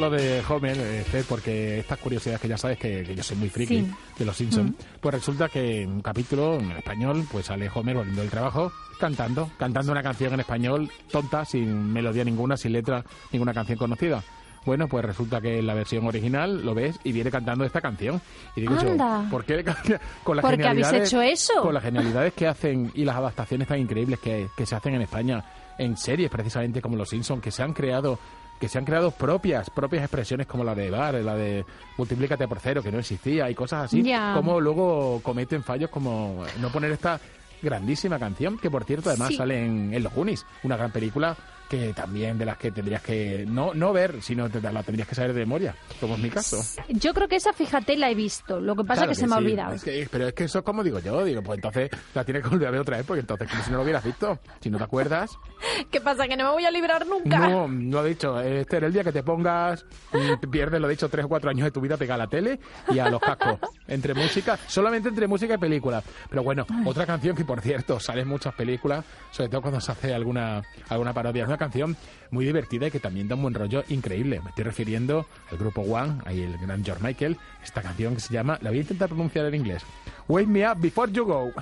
Lo 0.00 0.10
de 0.10 0.42
Homer, 0.48 0.76
este, 0.78 1.24
porque 1.24 1.78
estas 1.80 1.98
curiosidades 1.98 2.40
que 2.40 2.48
ya 2.48 2.56
sabes 2.58 2.78
que, 2.78 3.02
que 3.04 3.14
yo 3.14 3.22
soy 3.22 3.36
muy 3.36 3.48
friki 3.48 3.78
Sí. 3.80 3.90
de 4.18 4.24
los 4.24 4.36
Simpsons, 4.36 4.72
pues 5.00 5.14
resulta 5.14 5.48
que 5.48 5.82
en 5.82 5.90
un 5.92 6.00
capítulo 6.02 6.54
en 6.58 6.72
español, 6.72 7.26
pues 7.30 7.46
sale 7.46 7.70
Homer 7.74 7.96
volviendo 7.96 8.22
del 8.22 8.30
trabajo 8.30 8.72
cantando, 9.00 9.50
cantando 9.58 9.92
una 9.92 10.02
canción 10.02 10.34
en 10.34 10.40
español 10.40 10.90
tonta, 11.10 11.44
sin 11.44 11.92
melodía 11.92 12.24
ninguna, 12.24 12.56
sin 12.56 12.72
letra, 12.72 13.04
ninguna 13.32 13.52
canción 13.52 13.78
conocida. 13.78 14.22
Bueno, 14.64 14.88
pues 14.88 15.04
resulta 15.04 15.42
que 15.42 15.58
en 15.58 15.66
la 15.66 15.74
versión 15.74 16.06
original 16.06 16.64
lo 16.64 16.74
ves 16.74 16.96
y 17.04 17.12
viene 17.12 17.30
cantando 17.30 17.64
esta 17.64 17.82
canción. 17.82 18.18
Y 18.56 18.62
digo 18.62 18.74
yo. 18.80 18.96
¿por 19.30 19.44
qué 19.44 19.62
con 20.24 20.36
las 20.36 20.42
¿Por 20.42 20.56
qué 20.56 20.66
habéis 20.66 20.86
genialidades- 20.86 21.08
hecho 21.08 21.20
eso? 21.20 21.52
Con 21.60 21.74
las 21.74 21.82
genialidades 21.82 22.32
que 22.32 22.46
hacen 22.46 22.90
y 22.94 23.04
las 23.04 23.16
adaptaciones 23.16 23.68
tan 23.68 23.78
increíbles 23.78 24.20
que, 24.20 24.48
que 24.56 24.64
se 24.64 24.74
hacen 24.74 24.94
en 24.94 25.02
España 25.02 25.44
en 25.76 25.96
series 25.98 26.30
precisamente 26.30 26.80
como 26.80 26.96
Los 26.96 27.10
Simpsons, 27.10 27.42
que 27.42 27.50
se 27.50 27.62
han 27.62 27.74
creado 27.74 28.18
que 28.60 28.68
se 28.68 28.78
han 28.78 28.84
creado 28.84 29.10
propias 29.10 29.68
propias 29.70 30.02
expresiones 30.04 30.46
como 30.46 30.64
la 30.64 30.74
de 30.74 30.90
bar, 30.90 31.14
la 31.14 31.34
de 31.34 31.64
multiplícate 31.98 32.46
por 32.48 32.60
cero, 32.60 32.82
que 32.82 32.90
no 32.92 32.98
existía, 32.98 33.50
y 33.50 33.54
cosas 33.54 33.84
así, 33.86 34.02
como 34.34 34.60
luego 34.60 35.20
cometen 35.22 35.62
fallos 35.62 35.90
como 35.90 36.44
no 36.60 36.70
poner 36.70 36.92
esta 36.92 37.20
grandísima 37.62 38.18
canción, 38.18 38.58
que 38.58 38.70
por 38.70 38.84
cierto 38.84 39.08
además 39.10 39.28
Sí. 39.28 39.36
sale 39.36 39.64
en, 39.64 39.92
en 39.94 40.02
Los 40.02 40.12
Goonies, 40.14 40.44
una 40.62 40.76
gran 40.76 40.90
película 40.92 41.36
que 41.68 41.92
también 41.94 42.38
de 42.38 42.44
las 42.44 42.56
que 42.58 42.70
tendrías 42.70 43.02
que 43.02 43.44
no, 43.48 43.72
no 43.74 43.92
ver, 43.92 44.22
sino 44.22 44.48
te- 44.50 44.60
la 44.60 44.82
tendrías 44.82 45.08
que 45.08 45.14
saber 45.14 45.32
de 45.32 45.40
memoria, 45.40 45.74
como 46.00 46.14
es 46.14 46.20
mi 46.20 46.30
caso. 46.30 46.58
Yo 46.88 47.14
creo 47.14 47.28
que 47.28 47.36
esa, 47.36 47.52
fíjate, 47.52 47.96
la 47.96 48.10
he 48.10 48.14
visto. 48.14 48.60
Lo 48.60 48.76
que 48.76 48.84
pasa 48.84 49.02
Claro 49.02 49.10
que, 49.10 49.14
se 49.16 49.26
me 49.26 49.34
ha 49.34 49.38
sí. 49.38 49.44
olvidado. 49.44 49.74
Es 49.74 49.84
que- 49.84 50.08
pero 50.10 50.28
es 50.28 50.34
que 50.34 50.44
eso 50.44 50.58
es 50.58 50.64
como 50.64 50.82
digo 50.84 50.98
yo, 51.00 51.24
digo, 51.24 51.42
pues 51.42 51.58
entonces 51.58 51.90
la 52.14 52.24
tienes 52.24 52.42
que 52.42 52.48
volver 52.50 52.68
a 52.68 52.70
ver 52.70 52.80
otra 52.80 52.96
vez, 52.98 53.06
porque 53.06 53.20
entonces 53.20 53.48
como 53.50 53.62
si 53.62 53.70
no 53.70 53.76
lo 53.78 53.82
hubieras 53.82 54.04
visto, 54.04 54.38
si 54.60 54.70
no 54.70 54.78
te 54.78 54.84
acuerdas. 54.84 55.30
¿Qué 55.90 56.00
pasa? 56.00 56.26
¿Que 56.28 56.36
no 56.36 56.44
me 56.44 56.50
voy 56.50 56.64
a 56.64 56.70
librar 56.70 57.06
nunca? 57.06 57.38
No, 57.38 57.66
no 57.68 58.04
he 58.04 58.08
dicho, 58.10 58.40
este 58.40 58.76
era 58.76 58.86
el 58.86 58.92
día 58.92 59.04
que 59.04 59.12
te 59.12 59.22
pongas, 59.22 59.84
y 60.12 60.36
te 60.38 60.48
pierdes, 60.48 60.80
lo 60.80 60.86
he 60.88 60.90
dicho, 60.90 61.08
tres 61.08 61.24
o 61.24 61.28
cuatro 61.28 61.50
años 61.50 61.64
de 61.64 61.70
tu 61.70 61.80
vida 61.80 61.96
pegada 61.96 62.22
a 62.22 62.26
la 62.26 62.30
tele 62.30 62.58
y 62.90 62.98
a 62.98 63.08
los 63.08 63.20
cascos. 63.20 63.58
Entre 63.88 64.14
música, 64.14 64.58
solamente 64.66 65.08
entre 65.08 65.26
música 65.26 65.54
y 65.54 65.58
película. 65.58 66.02
Pero 66.28 66.42
bueno, 66.42 66.66
otra 66.84 67.06
canción 67.06 67.36
que 67.36 67.44
por 67.44 67.60
cierto 67.60 67.98
sale 68.00 68.22
en 68.22 68.28
muchas 68.28 68.54
películas, 68.54 69.04
sobre 69.30 69.48
todo 69.48 69.62
cuando 69.62 69.80
se 69.80 69.92
hace 69.92 70.14
alguna, 70.14 70.62
alguna 70.88 71.12
parodia, 71.12 71.42
es 71.44 71.48
una 71.54 71.58
canción 71.58 71.96
muy 72.30 72.44
divertida 72.44 72.88
y 72.88 72.90
que 72.90 72.98
también 72.98 73.28
da 73.28 73.36
un 73.36 73.42
buen 73.42 73.54
rollo 73.54 73.84
increíble. 73.88 74.40
Me 74.42 74.50
estoy 74.50 74.64
refiriendo 74.64 75.26
al 75.50 75.58
grupo 75.58 75.82
One, 75.82 76.20
ahí 76.24 76.42
el 76.42 76.58
gran 76.58 76.84
George 76.84 77.02
Michael, 77.02 77.36
esta 77.62 77.80
canción 77.80 78.14
que 78.14 78.20
se 78.20 78.34
llama, 78.34 78.58
la 78.60 78.70
voy 78.70 78.78
a 78.78 78.82
intentar 78.82 79.08
pronunciar 79.08 79.46
en 79.46 79.54
inglés, 79.54 79.82
Wake 80.26 80.48
Me 80.48 80.68
Up 80.68 80.78
Before 80.80 81.12
You 81.12 81.24
Go. 81.24 81.52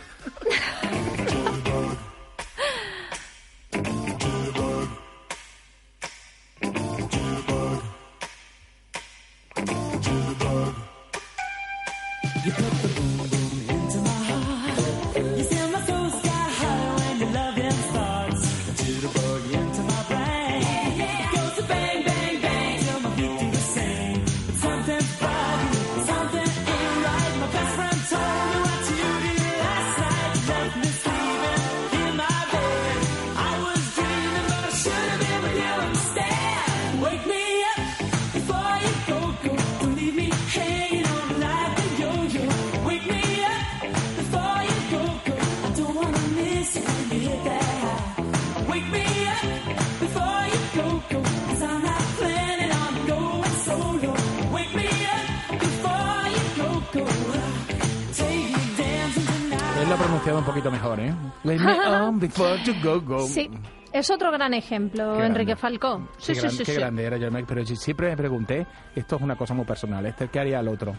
pronunciado 60.22 60.38
un 60.38 60.44
poquito 60.44 60.70
mejor, 60.70 61.00
¿eh? 61.00 61.14
Wake 61.44 61.60
me 61.60 61.72
up 62.08 62.20
before 62.20 62.62
you 62.64 62.74
go, 62.82 63.00
go. 63.00 63.26
Sí, 63.26 63.50
es 63.92 64.10
otro 64.10 64.30
gran 64.30 64.54
ejemplo, 64.54 65.16
Qué 65.16 65.24
Enrique 65.26 65.54
grande. 65.54 65.56
Falcó. 65.56 66.08
Sí, 66.18 66.28
qué 66.28 66.34
sí, 66.34 66.40
gran- 66.40 66.50
sí, 66.52 66.58
qué 66.64 66.72
sí. 66.72 66.78
grande 66.80 67.04
era 67.04 67.16
Michael, 67.18 67.44
pero 67.46 67.66
si- 67.66 67.76
siempre 67.76 68.08
me 68.10 68.16
pregunté, 68.16 68.66
esto 68.94 69.16
es 69.16 69.22
una 69.22 69.36
cosa 69.36 69.54
muy 69.54 69.64
personal, 69.64 70.04
este, 70.06 70.28
¿qué 70.28 70.40
haría 70.40 70.60
el 70.60 70.68
otro? 70.68 70.94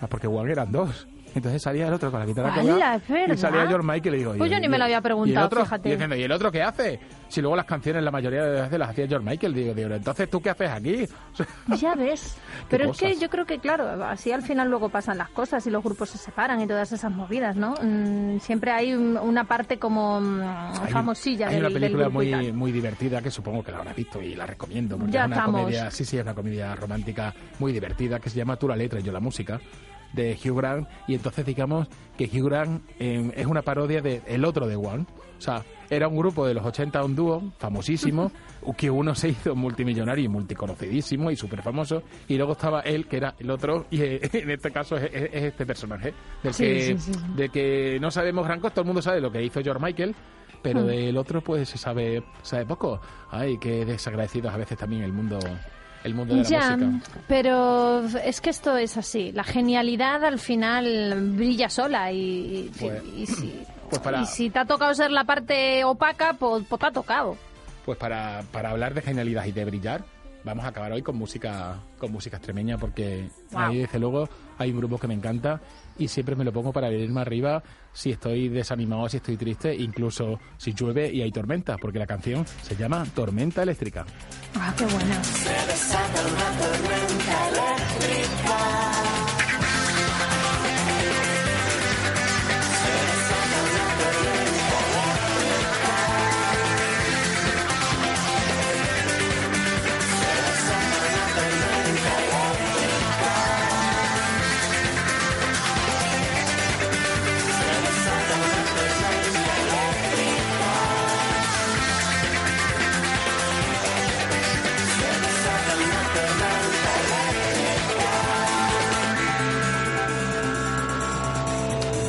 Ah, 0.00 0.06
porque 0.08 0.26
igual 0.26 0.50
eran 0.50 0.70
dos. 0.72 1.06
Entonces 1.34 1.62
salía 1.62 1.88
el 1.88 1.92
otro 1.94 2.10
con 2.10 2.20
la 2.20 2.26
guitarra 2.26 2.52
¡Hala, 2.54 2.62
colgada 2.62 3.34
y 3.34 3.36
salía 3.36 3.66
George 3.66 3.86
Michael 3.86 4.14
y 4.14 4.18
digo... 4.18 4.34
Pues 4.38 4.50
¿y- 4.50 4.54
yo 4.54 4.60
ni 4.60 4.68
me 4.68 4.78
lo 4.78 4.84
había 4.84 4.96
¿y 4.96 4.98
el 4.98 5.02
preguntado, 5.02 5.46
otro? 5.46 5.64
fíjate. 5.64 5.88
Y 5.88 5.92
diciendo, 5.92 6.16
¿y 6.16 6.22
el 6.22 6.30
otro 6.32 6.52
qué 6.52 6.62
hace? 6.62 7.00
Si 7.28 7.40
luego 7.40 7.56
las 7.56 7.66
canciones 7.66 8.02
la 8.04 8.10
mayoría 8.12 8.44
de 8.44 8.60
veces 8.62 8.78
las 8.78 8.90
hacía 8.90 9.08
George 9.08 9.28
Michael, 9.28 9.52
digo, 9.52 9.74
digo, 9.74 9.94
entonces 9.94 10.30
¿tú 10.30 10.40
qué 10.40 10.50
haces 10.50 10.70
aquí? 10.70 11.06
Ya 11.80 11.94
ves. 11.96 12.36
Pero 12.70 12.90
es 12.92 12.96
que 12.98 13.16
yo 13.16 13.28
creo 13.28 13.44
que, 13.46 13.58
claro, 13.58 14.04
así 14.04 14.30
al 14.30 14.42
final 14.42 14.68
luego 14.70 14.88
pasan 14.90 15.18
las 15.18 15.28
cosas 15.30 15.66
y 15.66 15.70
los 15.70 15.82
grupos 15.82 16.10
se 16.10 16.18
separan 16.18 16.60
y 16.60 16.66
todas 16.66 16.92
esas 16.92 17.10
movidas, 17.12 17.56
¿no? 17.56 17.74
Mm, 17.82 18.38
siempre 18.38 18.70
hay 18.70 18.94
un- 18.94 19.18
una 19.18 19.44
parte 19.44 19.78
como 19.78 20.20
mm, 20.20 20.40
Hay- 20.84 20.92
famosilla 20.92 21.48
Hay 21.48 21.54
del, 21.56 21.62
una 21.64 21.70
del 21.70 21.80
película 21.80 22.04
grupo 22.04 22.18
muy, 22.20 22.52
muy 22.52 22.72
divertida 22.72 23.20
que 23.20 23.30
supongo 23.30 23.62
que 23.64 23.72
la 23.72 23.78
habrás 23.78 23.96
visto 23.96 24.22
y 24.22 24.34
la 24.36 24.46
recomiendo 24.46 24.96
porque 24.96 25.12
Ya 25.12 25.22
es 25.22 25.26
una 25.26 25.36
estamos. 25.36 25.60
comedia, 25.62 25.90
sí, 25.90 26.04
sí, 26.04 26.16
es 26.16 26.22
una 26.22 26.34
comedia 26.34 26.74
romántica 26.76 27.34
muy 27.58 27.72
divertida 27.72 28.20
que 28.20 28.30
se 28.30 28.36
llama 28.38 28.56
Tú 28.56 28.68
la 28.68 28.76
letra 28.76 29.00
y 29.00 29.02
yo 29.02 29.10
la 29.12 29.20
música 29.20 29.60
de 30.14 30.38
Hugh 30.44 30.56
Grant 30.56 30.88
y 31.08 31.14
entonces 31.14 31.44
digamos 31.44 31.88
que 32.16 32.24
Hugh 32.24 32.46
Grant 32.48 32.82
eh, 32.98 33.32
es 33.36 33.46
una 33.46 33.62
parodia 33.62 34.00
de 34.00 34.22
el 34.26 34.44
otro 34.44 34.66
de 34.66 34.76
One. 34.76 35.04
O 35.36 35.40
sea, 35.44 35.62
era 35.90 36.08
un 36.08 36.16
grupo 36.16 36.46
de 36.46 36.54
los 36.54 36.64
80, 36.64 37.04
un 37.04 37.14
dúo 37.16 37.52
famosísimo, 37.58 38.30
que 38.78 38.88
uno 38.90 39.14
se 39.14 39.28
hizo 39.30 39.54
multimillonario 39.54 40.24
y 40.24 40.28
multiconocidísimo 40.28 41.30
y 41.30 41.36
súper 41.36 41.60
famoso, 41.62 42.02
y 42.28 42.36
luego 42.36 42.52
estaba 42.52 42.80
él, 42.80 43.06
que 43.06 43.16
era 43.18 43.34
el 43.38 43.50
otro, 43.50 43.86
y 43.90 44.00
eh, 44.00 44.20
en 44.32 44.50
este 44.50 44.70
caso 44.70 44.96
es, 44.96 45.04
es- 45.12 45.30
es 45.34 45.42
este 45.44 45.66
personaje, 45.66 46.14
del, 46.42 46.54
Sí, 46.54 46.62
que, 46.64 46.80
sí, 46.98 47.12
sí, 47.36 47.48
que 47.50 47.98
no 48.00 48.10
sabemos 48.10 48.46
gran 48.46 48.60
cosa, 48.60 48.74
todo 48.74 48.82
el 48.82 48.86
mundo 48.86 49.02
sabe 49.02 49.20
lo 49.20 49.30
que 49.30 49.42
hizo 49.42 49.60
George 49.62 49.82
Michael, 49.84 50.14
pero 50.62 50.80
Hmm. 50.82 50.86
del 50.86 51.16
otro 51.18 51.42
pues 51.42 51.68
se 51.68 51.76
sabe, 51.76 52.22
sabe 52.42 52.64
poco. 52.64 52.98
Ay, 53.30 53.58
qué 53.58 53.84
desagradecidos 53.84 54.54
a 54.54 54.56
veces 54.56 54.78
también 54.78 55.02
el 55.02 55.12
mundo, 55.12 55.38
el 56.04 56.14
mundo 56.14 56.34
de 56.34 56.42
la 56.42 56.48
Ya, 56.48 56.76
música. 56.76 57.18
pero 57.26 58.04
es 58.24 58.40
que 58.40 58.50
esto 58.50 58.76
es 58.76 58.96
así. 58.96 59.32
La 59.32 59.42
genialidad 59.44 60.24
al 60.24 60.38
final 60.38 61.14
brilla 61.36 61.68
sola 61.68 62.12
y, 62.12 62.18
y- 62.18 62.70
Pues- 62.78 63.02
y 63.16 63.26
sí. 63.26 63.62
Pues 63.90 64.00
para, 64.00 64.22
Y 64.22 64.26
si 64.26 64.50
te 64.50 64.58
ha 64.60 64.64
tocado 64.64 64.94
ser 64.94 65.10
la 65.10 65.24
parte 65.24 65.84
opaca, 65.84 66.32
pues, 66.34 66.64
pues 66.68 66.80
te 66.80 66.86
ha 66.86 66.90
tocado. 66.92 67.36
pues 67.84 67.98
para, 67.98 68.42
para 68.52 68.70
hablar 68.70 68.94
de 68.94 69.02
genialidad 69.02 69.44
y 69.44 69.52
de 69.52 69.64
brillar, 69.64 70.04
vamos 70.42 70.64
a 70.64 70.68
acabar 70.68 70.90
hoy 70.92 71.02
con 71.02 71.16
música 71.16 71.76
con 71.98 72.10
música 72.12 72.36
extremeña 72.38 72.78
porque 72.78 73.28
Guau. 73.52 73.64
a 73.64 73.68
mí 73.68 73.78
desde 73.78 73.98
luego 73.98 74.28
hay 74.58 74.70
un 74.70 74.78
grupo 74.78 74.98
que 74.98 75.08
me 75.08 75.14
encanta 75.14 75.60
y 75.98 76.08
siempre 76.08 76.36
me 76.36 76.44
lo 76.44 76.52
pongo 76.52 76.72
para 76.72 76.88
venirme 76.88 77.20
arriba 77.20 77.62
si 77.92 78.10
estoy 78.10 78.48
desanimado, 78.48 79.08
si 79.08 79.18
estoy 79.18 79.36
triste, 79.36 79.74
incluso 79.74 80.40
si 80.56 80.72
llueve 80.72 81.12
y 81.12 81.22
hay 81.22 81.30
tormenta, 81.30 81.76
porque 81.76 81.98
la 81.98 82.06
canción 82.06 82.44
se 82.46 82.76
llama 82.76 83.04
Tormenta 83.14 83.62
Eléctrica. 83.62 84.04
Ah, 84.54 84.74
qué 84.76 84.84
buena. 84.84 85.22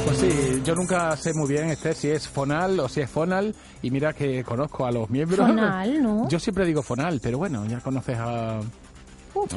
Pues 0.05 0.19
sí, 0.19 0.61
yo 0.63 0.75
nunca 0.75 1.17
sé 1.17 1.33
muy 1.33 1.49
bien, 1.49 1.71
Esther, 1.71 1.95
si 1.95 2.11
es 2.11 2.27
Fonal 2.27 2.79
o 2.79 2.87
si 2.87 3.01
es 3.01 3.09
Fonal, 3.09 3.55
y 3.81 3.89
mira 3.89 4.13
que 4.13 4.43
conozco 4.43 4.85
a 4.85 4.91
los 4.91 5.09
miembros. 5.09 5.47
Fonal, 5.47 6.03
¿no? 6.03 6.29
Yo 6.29 6.39
siempre 6.39 6.63
digo 6.63 6.83
Fonal, 6.83 7.19
pero 7.23 7.39
bueno, 7.39 7.65
ya 7.65 7.79
conoces 7.79 8.15
a, 8.19 8.59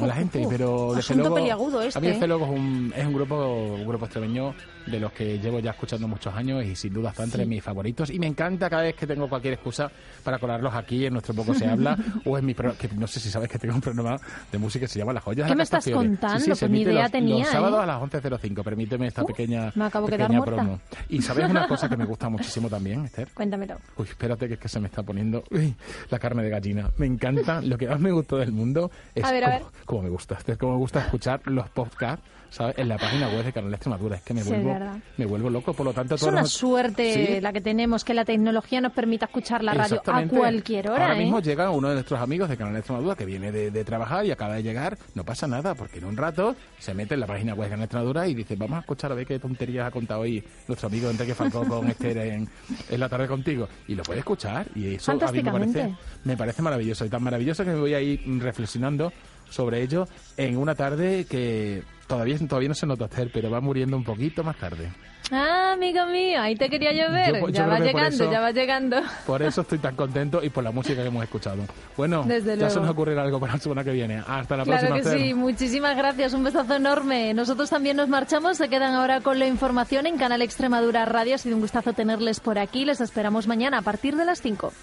a 0.01 0.07
la 0.07 0.13
gente, 0.15 0.45
pero 0.49 0.93
desde 0.95 1.15
luego, 1.15 1.37
a 1.37 1.41
mí 1.41 1.87
este. 1.87 1.99
desde 2.01 2.27
luego 2.27 2.45
es 2.45 2.51
un, 2.51 2.93
es 2.95 3.05
un 3.05 3.13
grupo 3.13 3.53
un 3.75 3.87
grupo 3.87 4.05
extremeño 4.05 4.53
de 4.85 4.99
los 4.99 5.11
que 5.11 5.37
llevo 5.39 5.59
ya 5.59 5.71
escuchando 5.71 6.07
muchos 6.07 6.33
años 6.33 6.63
y 6.65 6.75
sin 6.75 6.93
duda 6.93 7.09
está 7.11 7.23
entre 7.23 7.45
mis 7.45 7.63
favoritos 7.63 8.09
y 8.09 8.17
me 8.19 8.27
encanta 8.27 8.69
cada 8.69 8.83
vez 8.83 8.95
que 8.95 9.05
tengo 9.05 9.29
cualquier 9.29 9.53
excusa 9.55 9.89
para 10.23 10.39
colarlos 10.39 10.73
aquí 10.73 11.05
en 11.05 11.13
nuestro 11.13 11.33
poco 11.35 11.53
se 11.53 11.67
habla 11.67 11.97
o 12.25 12.37
en 12.37 12.45
mi 12.45 12.53
pro- 12.53 12.75
que 12.77 12.87
no 12.89 13.05
sé 13.07 13.19
si 13.19 13.29
sabes 13.29 13.49
que 13.49 13.59
tengo 13.59 13.75
un 13.75 13.81
programa 13.81 14.17
de 14.51 14.57
música 14.57 14.85
que 14.85 14.91
se 14.91 14.99
llama 14.99 15.13
Las 15.13 15.23
joyas 15.23 15.45
de 15.45 15.49
¿Qué 15.49 15.49
la 15.49 15.55
me 15.57 15.63
estás 15.63 15.85
contando? 15.89 16.39
Sí, 16.39 16.45
sí, 16.45 16.59
Pues 16.59 16.71
ni 16.71 16.81
idea 16.81 17.03
los, 17.03 17.11
tenía, 17.11 17.39
los 17.39 17.47
sábados 17.47 17.79
¿eh? 17.79 17.83
a 17.83 17.85
las 17.85 18.01
11.05 18.01 18.63
permíteme 18.63 19.07
esta 19.07 19.23
Uh, 19.23 19.27
pequeña 19.27 19.71
me 19.75 19.85
acabo 19.85 20.07
de 20.07 20.13
quedar 20.17 20.27
pequeña 20.27 20.39
muerta. 20.45 20.55
promo 20.63 20.79
y 21.09 21.21
sabes 21.21 21.49
una 21.49 21.67
cosa 21.67 21.87
que 21.89 21.97
me 21.97 22.05
gusta 22.05 22.29
muchísimo 22.29 22.67
también 22.69 23.05
Esther 23.05 23.27
Cuéntamelo. 23.33 23.75
Uy, 23.97 24.05
espérate 24.07 24.47
que 24.47 24.53
es 24.55 24.59
que 24.59 24.69
se 24.69 24.79
me 24.79 24.87
está 24.87 25.03
poniendo 25.03 25.43
uy, 25.51 25.75
la 26.09 26.17
carne 26.19 26.41
de 26.43 26.49
gallina. 26.49 26.89
Me 26.97 27.05
encanta. 27.05 27.61
Lo 27.61 27.77
que 27.77 27.87
más 27.87 27.99
me 27.99 28.11
gustó 28.11 28.37
del 28.37 28.51
mundo 28.51 28.89
es 29.13 29.23
A 29.23 29.31
ver, 29.31 29.43
a 29.43 29.59
cómo, 29.59 29.68
cómo 29.85 30.01
me 30.03 30.09
gusta. 30.09 30.37
Es 30.45 30.57
como 30.57 30.73
me 30.73 30.79
gusta 30.79 30.99
escuchar 31.01 31.41
los 31.45 31.69
podcasts, 31.69 32.23
¿sabes? 32.49 32.77
En 32.77 32.87
la 32.89 32.97
página 32.97 33.27
web 33.29 33.43
de 33.43 33.53
Canal 33.53 33.73
Extremadura. 33.73 34.15
Es 34.17 34.23
que 34.23 34.33
me 34.33 34.41
Sí, 34.41 34.49
vuelvo, 34.49 34.77
me 35.17 35.25
vuelvo 35.25 35.49
loco. 35.49 35.73
Por 35.73 35.85
lo 35.85 35.93
tanto, 35.93 36.15
Es 36.15 36.23
una 36.23 36.41
las- 36.41 36.51
suerte 36.51 37.13
Sí. 37.35 37.41
la 37.41 37.53
que 37.53 37.61
tenemos, 37.61 38.03
que 38.03 38.13
la 38.13 38.25
tecnología 38.25 38.81
nos 38.81 38.93
permita 38.93 39.25
escuchar 39.25 39.63
la 39.63 39.73
radio 39.73 40.01
a 40.05 40.23
cualquier 40.27 40.89
hora, 40.89 41.03
Ahora 41.07 41.15
¿eh? 41.17 41.23
mismo 41.23 41.39
llega 41.41 41.69
uno 41.69 41.89
de 41.89 41.93
nuestros 41.95 42.19
amigos 42.19 42.49
de 42.49 42.57
Canal 42.57 42.75
Extremadura 42.75 43.15
que 43.15 43.25
viene 43.25 43.51
de, 43.51 43.71
de 43.71 43.83
trabajar 43.85 44.25
y 44.25 44.31
acaba 44.31 44.55
de 44.55 44.63
llegar. 44.63 44.97
No 45.15 45.23
pasa 45.23 45.47
nada, 45.47 45.75
porque 45.75 45.99
en 45.99 46.05
un 46.05 46.17
rato 46.17 46.55
se 46.79 46.93
mete 46.93 47.13
en 47.13 47.19
la 47.19 47.27
página 47.27 47.53
web 47.53 47.65
de 47.65 47.69
Canal 47.71 47.83
Extremadura 47.85 48.27
y 48.27 48.33
dice, 48.33 48.55
vamos 48.55 48.77
a 48.77 48.79
escuchar 48.81 49.11
a 49.11 49.15
ver 49.15 49.25
qué 49.27 49.37
tonterías 49.39 49.87
ha 49.87 49.91
contado 49.91 50.21
hoy 50.21 50.43
nuestro 50.67 50.87
amigo 50.87 51.09
Enrique 51.09 51.35
Falcón 51.35 51.67
con 51.67 51.87
Esther 51.89 52.17
en, 52.17 52.49
en 52.89 52.99
la 52.99 53.07
tarde 53.09 53.27
contigo. 53.27 53.67
Y 53.87 53.95
lo 53.95 54.03
puede 54.03 54.19
escuchar. 54.19 54.65
Y 54.75 54.95
eso 54.95 55.11
a 55.11 55.31
mí 55.31 55.41
me 55.43 55.51
parece, 55.51 55.95
me 56.23 56.35
parece 56.37 56.61
maravilloso. 56.61 57.05
Y 57.05 57.09
tan 57.09 57.21
maravilloso 57.23 57.63
que 57.63 57.71
me 57.71 57.79
voy 57.79 57.93
a 57.93 58.01
ir 58.01 58.21
reflexionando 58.41 59.11
sobre 59.49 59.81
ello 59.81 60.07
en 60.37 60.57
una 60.57 60.75
tarde 60.75 61.25
que 61.29 61.83
todavía, 62.07 62.37
todavía 62.47 62.69
no 62.69 62.75
se 62.75 62.85
nota 62.87 63.05
hacer, 63.05 63.29
pero 63.33 63.49
va 63.49 63.61
muriendo 63.61 63.95
un 63.97 64.03
poquito 64.03 64.43
más 64.43 64.57
tarde. 64.57 64.89
Ah, 65.31 65.73
amigo 65.73 66.07
mío, 66.07 66.41
ahí 66.41 66.55
te 66.55 66.67
quería 66.71 66.91
yo 66.91 67.11
ver. 67.13 67.35
Yo- 67.35 67.39
yo 67.41 67.47
ya 67.49 67.63
creo 67.65 67.69
va 67.69 67.77
que 67.77 67.83
llegando, 67.83 68.07
eso- 68.23 68.31
ya 68.31 68.39
va 68.39 68.51
llegando. 68.51 68.97
Por 69.27 69.43
eso 69.43 69.61
estoy 69.61 69.77
tan 69.77 69.95
contento 69.95 70.43
y 70.43 70.49
por 70.49 70.63
la 70.63 70.71
música 70.71 71.03
que 71.03 71.07
hemos 71.07 71.21
escuchado. 71.23 71.65
Bueno, 71.95 72.23
Desde 72.23 72.57
ya 72.57 72.67
se 72.71 72.79
nos 72.79 72.89
ocurrirá 72.89 73.21
algo 73.21 73.39
para 73.39 73.53
la 73.53 73.59
semana 73.59 73.83
que 73.83 73.91
viene. 73.91 74.23
Hasta 74.27 74.57
la 74.57 74.63
Claro 74.63 74.87
próxima. 74.87 74.95
que 74.95 75.01
Esther. 75.01 75.19
sí, 75.19 75.33
muchísimas 75.35 75.95
gracias, 75.95 76.33
un 76.33 76.43
besazo 76.43 76.73
enorme. 76.75 77.31
Nosotros 77.35 77.69
también 77.69 77.95
nos 77.97 78.09
marchamos, 78.09 78.57
se 78.57 78.69
quedan 78.69 78.95
ahora 78.95 79.21
con 79.21 79.37
la 79.37 79.45
información 79.45 80.07
en 80.07 80.17
Canal 80.17 80.41
Extremadura 80.41 81.05
Radio. 81.05 81.35
Ha 81.35 81.37
sido 81.37 81.57
un 81.57 81.61
gustazo 81.61 81.93
tenerles 81.93 82.39
por 82.39 82.57
aquí, 82.57 82.83
les 82.85 82.99
esperamos 82.99 83.45
mañana 83.45 83.77
a 83.77 83.81
partir 83.83 84.15
de 84.15 84.25
las 84.25 84.41
5. 84.41 84.73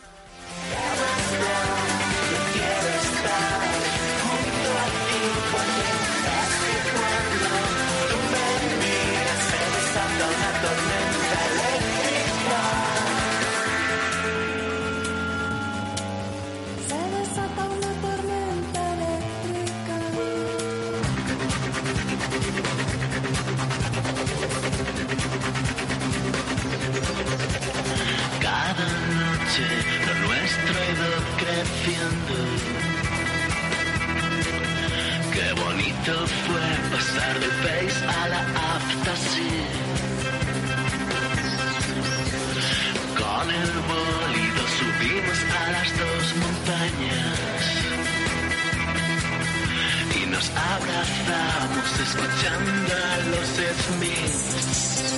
Bonito 36.07 36.27
fue 36.27 36.97
pasar 36.97 37.41
del 37.41 37.51
pace 37.51 38.07
a 38.07 38.29
la 38.29 38.41
aptasía. 38.41 39.69
Con 43.19 43.51
el 43.51 43.73
bólido 43.91 44.63
subimos 44.79 45.39
a 45.45 45.71
las 45.73 45.89
dos 45.99 46.25
montañas. 46.43 47.65
Y 50.15 50.27
nos 50.27 50.51
abrazamos 50.51 52.01
escuchando 52.01 52.95
a 52.95 53.17
los 53.31 53.49
Smiths. 53.87 55.16